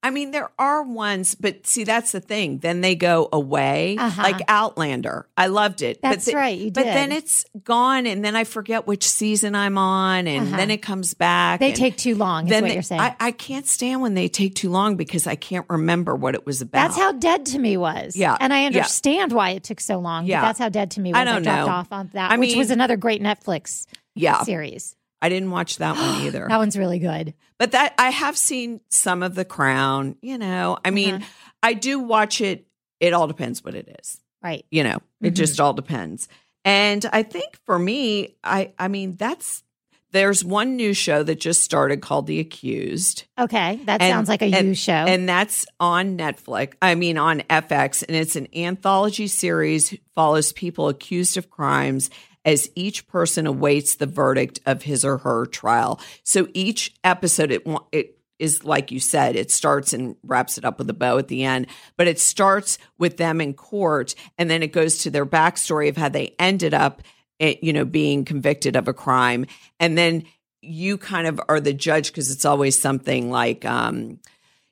I 0.00 0.10
mean, 0.10 0.30
there 0.30 0.48
are 0.60 0.84
ones, 0.84 1.34
but 1.34 1.66
see, 1.66 1.82
that's 1.82 2.12
the 2.12 2.20
thing. 2.20 2.58
Then 2.58 2.82
they 2.82 2.94
go 2.94 3.28
away, 3.32 3.96
Uh-huh. 3.98 4.22
like 4.22 4.40
Outlander. 4.46 5.26
I 5.36 5.48
loved 5.48 5.82
it. 5.82 6.00
That's 6.00 6.24
but 6.26 6.30
the- 6.30 6.36
right, 6.36 6.56
you 6.58 6.70
But 6.70 6.84
then 6.84 7.10
it's 7.10 7.44
gone, 7.64 8.06
and 8.06 8.24
then 8.24 8.36
I 8.36 8.44
forget 8.44 8.86
which 8.86 9.08
season 9.08 9.56
I'm 9.56 9.76
on, 9.76 10.28
and 10.28 10.46
Uh-huh. 10.46 10.56
then 10.56 10.70
it 10.70 10.82
comes 10.82 11.14
back. 11.14 11.58
They 11.58 11.72
take 11.72 11.96
too 11.96 12.14
long. 12.14 12.46
Is 12.46 12.52
what 12.52 12.62
they- 12.68 12.74
you're 12.74 12.82
saying? 12.82 13.00
I, 13.00 13.16
I 13.18 13.30
can't 13.32 13.66
stand 13.66 14.00
when 14.00 14.14
they 14.14 14.28
take 14.28 14.54
too 14.54 14.70
long 14.70 14.94
because 14.96 15.26
I 15.26 15.34
can't 15.34 15.66
remember 15.68 16.14
what 16.14 16.36
it 16.36 16.46
was 16.46 16.62
about. 16.62 16.80
that's 16.90 16.96
how 16.96 17.10
dead 17.12 17.44
to 17.46 17.58
me 17.58 17.76
was. 17.76 18.14
Yeah, 18.14 18.36
and 18.40 18.52
I 18.54 18.60
yeah. 18.60 18.66
understand 18.66 19.32
why 19.32 19.50
it 19.50 19.64
took 19.64 19.80
so 19.80 19.98
long. 19.98 20.26
Yeah. 20.26 20.40
but 20.42 20.46
that's 20.46 20.58
how 20.60 20.68
dead 20.68 20.92
to 20.92 21.00
me 21.00 21.10
was. 21.10 21.18
I 21.18 21.24
don't 21.24 21.42
dropped 21.42 21.66
know. 21.66 21.72
off 21.72 21.88
on 21.92 22.10
that, 22.12 22.30
I 22.30 22.36
which 22.36 22.50
mean- 22.50 22.58
was 22.58 22.70
another 22.70 22.96
great 22.96 23.20
Netflix 23.20 23.86
yeah. 24.14 24.42
series. 24.44 24.94
I 25.20 25.28
didn't 25.28 25.50
watch 25.50 25.78
that 25.78 25.96
one 25.96 26.22
either. 26.26 26.46
That 26.48 26.58
one's 26.58 26.76
really 26.78 26.98
good. 26.98 27.34
But 27.58 27.72
that 27.72 27.94
I 27.98 28.10
have 28.10 28.36
seen 28.36 28.80
some 28.88 29.22
of 29.22 29.34
The 29.34 29.44
Crown. 29.44 30.16
You 30.22 30.38
know, 30.38 30.78
I 30.84 30.90
mean, 30.90 31.16
Uh-huh. 31.16 31.24
I 31.62 31.74
do 31.74 31.98
watch 31.98 32.40
it. 32.40 32.66
It 33.00 33.12
all 33.12 33.26
depends 33.26 33.64
what 33.64 33.74
it 33.74 33.96
is. 34.00 34.18
Right. 34.42 34.64
You 34.70 34.84
know, 34.84 34.98
it 35.20 35.32
Mhm. 35.32 35.36
just 35.36 35.58
all 35.60 35.72
depends. 35.72 36.28
And 36.64 37.04
I 37.12 37.22
think 37.24 37.58
for 37.64 37.78
me, 37.78 38.36
I 38.44 38.72
I 38.78 38.88
mean, 38.88 39.16
that's 39.16 39.62
there's 40.10 40.42
one 40.42 40.76
new 40.76 40.94
show 40.94 41.22
that 41.22 41.38
just 41.38 41.62
started 41.62 42.00
called 42.00 42.26
The 42.26 42.40
Accused. 42.40 43.24
Okay. 43.38 43.78
That 43.84 44.00
And- 44.00 44.10
sounds 44.10 44.28
like 44.30 44.40
a 44.40 44.46
and- 44.46 44.68
you 44.68 44.74
show. 44.74 44.92
And 44.92 45.28
that's 45.28 45.66
on 45.78 46.16
Netflix. 46.16 46.72
I 46.80 46.94
mean, 46.94 47.18
on 47.18 47.42
FX. 47.50 48.02
And 48.04 48.16
it's 48.16 48.34
an 48.34 48.48
anthology 48.56 49.26
series, 49.26 49.94
follows 50.14 50.52
people 50.54 50.88
accused 50.88 51.36
of 51.36 51.50
crimes 51.50 52.08
as 52.48 52.70
each 52.74 53.06
person 53.06 53.46
awaits 53.46 53.96
the 53.96 54.06
verdict 54.06 54.58
of 54.64 54.82
his 54.82 55.04
or 55.04 55.18
her 55.18 55.44
trial. 55.44 56.00
So 56.22 56.48
each 56.54 56.94
episode, 57.04 57.50
it, 57.50 57.66
it 57.92 58.18
is 58.38 58.64
like 58.64 58.90
you 58.90 59.00
said, 59.00 59.36
it 59.36 59.50
starts 59.50 59.92
and 59.92 60.16
wraps 60.22 60.56
it 60.56 60.64
up 60.64 60.78
with 60.78 60.88
a 60.88 60.94
bow 60.94 61.18
at 61.18 61.28
the 61.28 61.44
end, 61.44 61.66
but 61.98 62.08
it 62.08 62.18
starts 62.18 62.78
with 62.96 63.18
them 63.18 63.42
in 63.42 63.52
court 63.52 64.14
and 64.38 64.48
then 64.48 64.62
it 64.62 64.72
goes 64.72 64.96
to 64.98 65.10
their 65.10 65.26
backstory 65.26 65.90
of 65.90 65.98
how 65.98 66.08
they 66.08 66.34
ended 66.38 66.72
up, 66.72 67.02
eh, 67.38 67.56
you 67.60 67.74
know, 67.74 67.84
being 67.84 68.24
convicted 68.24 68.76
of 68.76 68.88
a 68.88 68.94
crime. 68.94 69.44
And 69.78 69.98
then 69.98 70.24
you 70.62 70.96
kind 70.96 71.26
of 71.26 71.38
are 71.50 71.60
the 71.60 71.74
judge 71.74 72.06
because 72.06 72.30
it's 72.30 72.46
always 72.46 72.80
something 72.80 73.30
like, 73.30 73.66
um, 73.66 74.20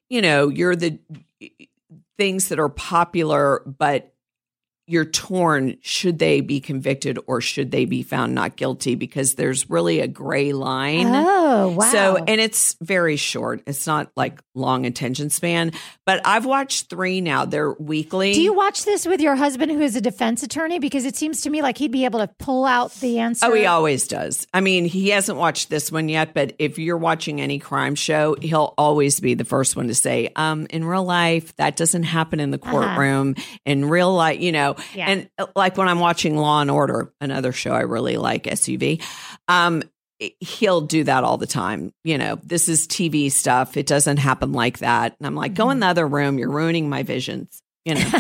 you 0.09 0.23
know, 0.23 0.49
you're 0.49 0.77
the 0.77 0.99
things 2.17 2.49
that 2.49 2.59
are 2.59 2.71
popular, 2.71 3.63
but 3.67 4.15
you're 4.87 5.05
torn. 5.05 5.77
Should 5.81 6.19
they 6.19 6.41
be 6.41 6.61
convicted 6.61 7.19
or 7.27 7.41
should 7.41 7.71
they 7.73 7.85
be 7.87 8.03
found 8.03 8.35
not 8.35 8.57
guilty? 8.57 8.95
Because 8.95 9.35
there's 9.35 9.69
really 9.69 10.01
a 10.01 10.07
gray 10.07 10.53
line. 10.53 11.07
oh, 11.09 11.69
wow. 11.71 11.91
So, 11.91 12.17
and 12.17 12.41
it's 12.41 12.77
very 12.81 13.17
short. 13.17 13.63
It's 13.67 13.87
not 13.87 14.11
like 14.17 14.41
long 14.55 14.87
attention 14.87 15.31
span, 15.31 15.73
but 16.05 16.25
I've 16.25 16.47
watched 16.47 16.89
three 16.89 17.21
now. 17.21 17.45
They're 17.45 17.73
weekly. 17.73 18.33
Do 18.33 18.41
you 18.41 18.53
watch 18.53 18.85
this 18.85 19.07
with 19.07 19.21
your 19.21 19.35
husband 19.35 19.73
who 19.73 19.81
is 19.81 19.97
a 19.97 20.01
defense 20.01 20.45
attorney? 20.45 20.79
Because 20.79 21.05
it 21.05 21.17
seems 21.17 21.41
to 21.43 21.51
me 21.51 21.63
like 21.63 21.79
he'd 21.79 21.91
be 21.91 22.05
able 22.05 22.21
to 22.21 22.29
pull 22.39 22.65
out 22.65 22.93
the 22.95 23.19
answer. 23.19 23.47
Oh, 23.47 23.55
he 23.55 23.67
always 23.67 24.07
does. 24.07 24.47
I 24.55 24.61
mean, 24.61 24.85
he 24.85 25.09
hasn't 25.09 25.37
watched 25.37 25.69
this 25.69 25.91
one 25.91 26.09
yet, 26.09 26.33
but 26.33 26.55
if 26.61 26.79
you're 26.79 26.97
watching 26.97 27.41
any 27.41 27.59
crime 27.59 27.97
show, 27.97 28.37
he'll 28.41 28.73
always 28.79 29.19
be 29.19 29.35
the 29.35 29.45
first 29.45 29.75
one 29.75 29.89
to 29.89 29.95
say, 29.95 30.31
um, 30.37 30.69
in 30.71 30.85
real 30.85 31.05
life, 31.05 31.57
that 31.57 31.77
doesn't 31.77 32.05
happen 32.05 32.39
in 32.39 32.53
the 32.53 32.59
courtroom. 32.59 33.35
In 33.65 33.85
real 33.85 34.15
life, 34.15 34.41
you 34.41 34.53
know, 34.53 34.76
Yeah. 34.95 35.07
and 35.11 35.31
uh, 35.39 35.47
like 35.57 35.77
when 35.77 35.89
I'm 35.89 36.01
watching 36.01 36.37
Law 36.37 36.61
and 36.61 36.71
Order, 36.71 37.13
another 37.21 37.53
show 37.53 37.73
I 37.73 37.81
really 37.83 38.17
like, 38.17 38.45
SUV, 38.45 39.03
um, 39.49 39.83
he'll 40.41 40.81
do 40.81 41.05
that 41.05 41.25
all 41.25 41.37
the 41.37 41.47
time. 41.47 41.93
You 42.05 42.19
know, 42.19 42.39
this 42.43 42.69
is 42.69 42.87
TV 42.89 43.31
stuff. 43.31 43.77
It 43.77 43.87
doesn't 43.87 44.17
happen 44.17 44.53
like 44.53 44.79
that. 44.79 45.15
And 45.19 45.27
I'm 45.27 45.35
like, 45.35 45.53
Mm-hmm. 45.53 45.63
go 45.63 45.71
in 45.71 45.81
the 45.81 45.87
other 45.87 46.07
room. 46.07 46.39
You're 46.39 46.51
ruining 46.51 46.89
my 46.89 47.03
visions. 47.03 47.61
You 47.85 47.95
know, 47.95 48.11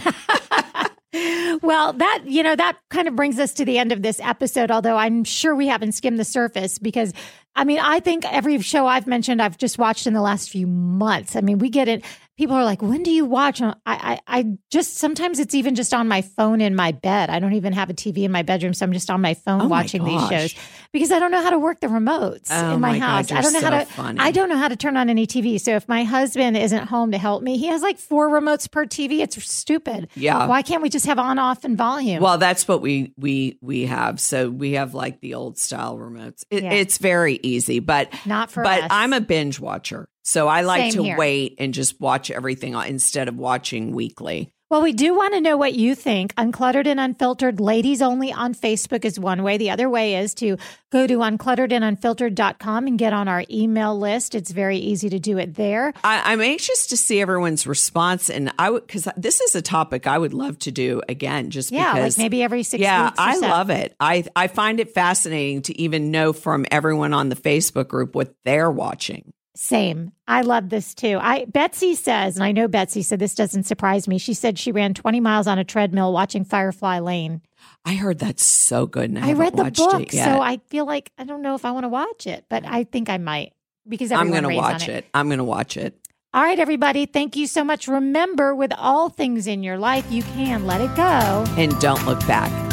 well, 1.63 1.93
that, 1.95 2.23
you 2.27 2.43
know, 2.43 2.55
that 2.55 2.77
kind 2.91 3.09
of 3.09 3.17
brings 3.17 3.39
us 3.39 3.55
to 3.55 3.65
the 3.65 3.79
end 3.79 3.91
of 3.93 4.03
this 4.03 4.21
episode, 4.21 4.71
although 4.71 4.97
I'm 4.97 5.25
sure 5.25 5.55
we 5.55 5.67
haven't 5.69 5.93
skimmed 5.93 6.19
the 6.19 6.25
surface 6.25 6.79
because 6.79 7.13
I 7.55 7.65
mean, 7.65 7.79
I 7.81 8.01
think 8.01 8.31
every 8.31 8.61
show 8.61 8.87
I've 8.87 9.07
mentioned, 9.07 9.41
I've 9.41 9.57
just 9.57 9.79
watched 9.79 10.07
in 10.07 10.13
the 10.13 10.21
last 10.21 10.51
few 10.51 10.67
months. 10.67 11.35
I 11.37 11.41
mean, 11.41 11.59
we 11.59 11.71
get 11.71 11.89
it. 11.89 12.05
People 12.37 12.55
are 12.55 12.65
like, 12.65 12.83
when 12.83 13.03
do 13.03 13.11
you 13.11 13.25
watch? 13.25 13.63
I, 13.63 13.75
I, 13.87 14.21
I 14.27 14.45
just, 14.71 14.99
sometimes 14.99 15.39
it's 15.39 15.55
even 15.55 15.75
just 15.75 15.95
on 15.95 16.07
my 16.07 16.21
phone 16.21 16.61
in 16.61 16.75
my 16.77 16.93
bed. 16.93 17.31
I 17.31 17.39
don't 17.39 17.55
even 17.55 17.73
have 17.73 17.89
a 17.89 17.95
TV 17.95 18.25
in 18.25 18.31
my 18.31 18.43
bedroom. 18.43 18.75
So 18.75 18.85
I'm 18.85 18.93
just 18.93 19.09
on 19.09 19.23
my 19.23 19.33
phone 19.33 19.63
Oh 19.63 19.65
my 19.65 19.69
watching 19.83 20.05
these 20.05 20.29
shows 20.29 20.55
because 20.93 21.11
I 21.11 21.19
don't 21.19 21.31
know 21.31 21.41
how 21.43 21.49
to 21.49 21.59
work 21.59 21.81
the 21.81 21.87
remotes 21.87 22.49
Oh 22.51 22.75
in 22.75 22.81
my, 22.83 22.93
my 22.93 22.99
God, 22.99 23.31
house. 23.31 23.33
I 23.33 23.41
don't 23.41 23.55
know 23.55 23.61
how 23.61 23.71
to, 23.71 23.87
funny. 23.87 24.21
I 24.21 24.33
don't 24.33 24.51
know 24.51 24.59
how 24.59 24.69
to 24.69 24.77
turn 24.77 24.99
on 24.99 25.09
any 25.09 25.27
TV. 25.27 25.59
So 25.59 25.77
if 25.77 25.89
my 25.89 26.05
husband 26.05 26.59
isn't 26.59 26.89
home 26.89 27.13
to 27.13 27.19
help 27.19 27.43
me, 27.43 27.57
he 27.57 27.69
has 27.69 27.81
like 27.81 27.97
four 27.99 28.29
remotes 28.29 28.71
per 28.71 28.85
TV. 28.85 29.21
It's 29.21 29.43
stupid. 29.51 30.09
Yeah. 30.15 30.47
Why 30.47 30.61
can't 30.61 30.83
we 30.83 30.91
just 30.91 31.07
have 31.07 31.19
on, 31.19 31.39
off, 31.39 31.65
and 31.65 31.77
volume? 31.79 32.23
Well, 32.23 32.37
that's 32.37 32.69
what 32.69 32.83
we 32.83 33.15
we 33.17 33.57
we 33.63 33.87
have. 33.87 34.21
So 34.21 34.51
we 34.51 34.73
have 34.73 34.93
like 34.93 35.21
the 35.23 35.33
old 35.35 35.57
style 35.59 35.97
remotes. 35.97 36.45
It, 36.51 36.65
Yeah. 36.65 36.73
It's 36.73 36.99
very 36.99 37.41
easy, 37.43 37.79
but 37.81 38.13
Not 38.27 38.51
for 38.51 38.63
but 38.63 38.83
us. 38.83 38.89
I'm 38.91 39.15
a 39.15 39.21
binge 39.23 39.59
watcher, 39.59 40.09
so 40.27 40.49
I 40.49 40.63
like 40.63 40.91
Same 40.91 40.93
to 40.95 41.03
here. 41.05 41.17
wait 41.17 41.55
and 41.59 41.73
just 41.73 42.01
watch 42.01 42.33
everything 42.33 42.75
instead 42.75 43.29
of 43.29 43.37
watching 43.37 43.93
weekly. 43.93 44.53
Well, 44.69 44.83
we 44.83 44.93
do 44.93 45.15
want 45.15 45.35
to 45.35 45.41
know 45.41 45.57
what 45.57 45.75
you 45.75 45.95
think. 45.95 46.35
Uncluttered 46.35 46.89
and 46.89 46.99
Unfiltered, 46.99 47.61
ladies 47.61 48.03
only 48.03 48.33
on 48.33 48.53
Facebook 48.53 49.05
is 49.05 49.21
one 49.21 49.45
way. 49.45 49.57
The 49.59 49.71
other 49.71 49.89
way 49.89 50.17
is 50.17 50.35
to 50.35 50.57
go 50.91 51.07
to 51.07 51.19
unclutteredandunfiltered.com 51.19 52.89
and 52.89 52.99
get 52.99 53.13
on 53.13 53.29
our 53.29 53.45
email 53.49 53.97
list. 53.97 54.35
It's 54.35 54.51
very 54.51 54.79
easy 54.79 55.09
to 55.11 55.21
do 55.21 55.39
it 55.39 55.55
there. 55.55 55.93
I, 56.03 56.33
I'm 56.33 56.41
anxious 56.41 56.89
to 56.89 56.97
see 56.97 57.21
everyone's 57.21 57.65
response, 57.69 58.29
and 58.29 58.53
I 58.59 58.71
would 58.71 58.85
because 58.85 59.07
this 59.17 59.41
is 59.41 59.55
a 59.55 59.63
topic 59.63 60.09
I 60.09 60.19
would 60.19 60.35
love 60.35 60.59
to 60.61 60.73
do 60.73 61.01
again. 61.09 61.51
Just 61.51 61.71
Yeah, 61.71 61.95
because 61.95 62.19
like 62.19 62.25
maybe 62.25 62.43
every 62.43 62.65
six 62.65 62.81
yeah, 62.83 63.13
I 63.17 63.37
so. 63.37 63.43
love 63.43 63.71
it. 63.71 63.95
I 64.01 64.25
I 64.35 64.49
find 64.49 64.81
it 64.81 64.93
fascinating 64.93 65.63
to 65.63 65.81
even 65.81 66.11
know 66.11 66.33
from 66.33 66.67
everyone 66.73 67.13
on 67.13 67.29
the 67.29 67.37
Facebook 67.37 67.87
group 67.87 68.17
what 68.17 68.35
they're 68.45 68.73
watching. 68.73 69.33
Same. 69.57 70.13
I 70.29 70.43
love 70.43 70.69
this 70.69 70.95
too. 70.95 71.19
I 71.21 71.47
Betsy 71.47 71.95
says, 71.95 72.37
and 72.37 72.45
I 72.45 72.53
know 72.53 72.69
Betsy 72.69 73.03
said 73.03 73.19
this 73.19 73.35
doesn't 73.35 73.65
surprise 73.65 74.07
me. 74.07 74.19
She 74.19 74.35
said 74.35 74.59
she 74.59 74.71
ran 74.71 74.93
20 74.93 75.19
miles 75.21 75.47
on 75.47 75.59
a 75.59 75.65
treadmill 75.65 76.13
watching 76.13 76.45
Firefly 76.45 76.99
Lane. 76.99 77.41
I 77.85 77.95
heard 77.95 78.19
that's 78.19 78.45
so 78.45 78.87
good, 78.87 79.11
and 79.11 79.19
I, 79.19 79.31
I, 79.31 79.33
read 79.33 79.57
the 79.57 79.71
book, 79.71 80.03
it 80.03 80.13
so 80.13 80.41
I 80.41 80.59
feel 80.69 80.85
like 80.85 81.11
I 81.17 81.25
don't 81.25 81.43
know 81.43 81.55
if 81.55 81.65
I 81.65 81.71
want 81.71 81.85
to 81.85 81.89
watch 81.89 82.27
it, 82.27 82.45
but 82.49 82.65
I 82.67 82.85
think 82.85 83.09
I 83.09 83.19
might 83.19 83.55
because 83.89 84.13
I'm 84.13 84.31
going 84.31 84.43
to 84.43 84.55
watch 84.55 84.89
it. 84.89 85.07
I'm 85.15 85.29
going 85.29 85.39
to 85.39 85.45
watch 85.45 85.77
it. 85.77 85.99
All 86.35 86.43
right, 86.43 86.59
everybody. 86.59 87.07
Thank 87.07 87.35
you 87.35 87.47
so 87.47 87.65
much. 87.65 87.89
Remember, 87.89 88.55
with 88.55 88.73
all 88.77 89.09
things 89.09 89.47
in 89.47 89.63
your 89.63 89.79
life, 89.79 90.05
you 90.11 90.23
can 90.23 90.67
let 90.67 90.83
it 90.83 90.95
go. 90.95 91.45
And 91.57 91.79
don't 91.81 92.05
look 92.05 92.21
back. 92.27 92.66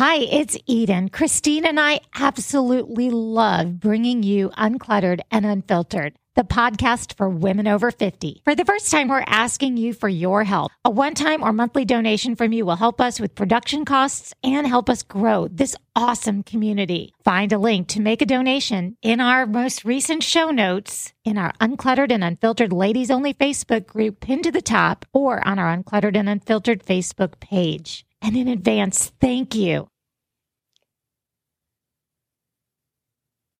Hi, 0.00 0.16
it's 0.16 0.56
Eden. 0.64 1.10
Christine 1.10 1.66
and 1.66 1.78
I 1.78 2.00
absolutely 2.14 3.10
love 3.10 3.78
bringing 3.80 4.22
you 4.22 4.48
Uncluttered 4.56 5.20
and 5.30 5.44
Unfiltered, 5.44 6.14
the 6.36 6.42
podcast 6.42 7.18
for 7.18 7.28
women 7.28 7.68
over 7.68 7.90
50. 7.90 8.40
For 8.42 8.54
the 8.54 8.64
first 8.64 8.90
time, 8.90 9.08
we're 9.08 9.22
asking 9.26 9.76
you 9.76 9.92
for 9.92 10.08
your 10.08 10.44
help. 10.44 10.72
A 10.86 10.90
one 10.90 11.12
time 11.12 11.42
or 11.42 11.52
monthly 11.52 11.84
donation 11.84 12.34
from 12.34 12.54
you 12.54 12.64
will 12.64 12.76
help 12.76 12.98
us 12.98 13.20
with 13.20 13.34
production 13.34 13.84
costs 13.84 14.32
and 14.42 14.66
help 14.66 14.88
us 14.88 15.02
grow 15.02 15.48
this 15.48 15.76
awesome 15.94 16.44
community. 16.44 17.12
Find 17.22 17.52
a 17.52 17.58
link 17.58 17.88
to 17.88 18.00
make 18.00 18.22
a 18.22 18.24
donation 18.26 18.96
in 19.02 19.20
our 19.20 19.44
most 19.44 19.84
recent 19.84 20.22
show 20.22 20.50
notes 20.50 21.12
in 21.26 21.36
our 21.36 21.52
Uncluttered 21.60 22.10
and 22.10 22.24
Unfiltered 22.24 22.72
Ladies 22.72 23.10
Only 23.10 23.34
Facebook 23.34 23.86
group 23.86 24.20
pinned 24.20 24.44
to 24.44 24.50
the 24.50 24.62
top 24.62 25.04
or 25.12 25.46
on 25.46 25.58
our 25.58 25.76
Uncluttered 25.76 26.16
and 26.16 26.26
Unfiltered 26.26 26.82
Facebook 26.82 27.38
page. 27.38 28.06
And 28.22 28.36
in 28.36 28.48
advance, 28.48 29.12
thank 29.20 29.54
you 29.54 29.89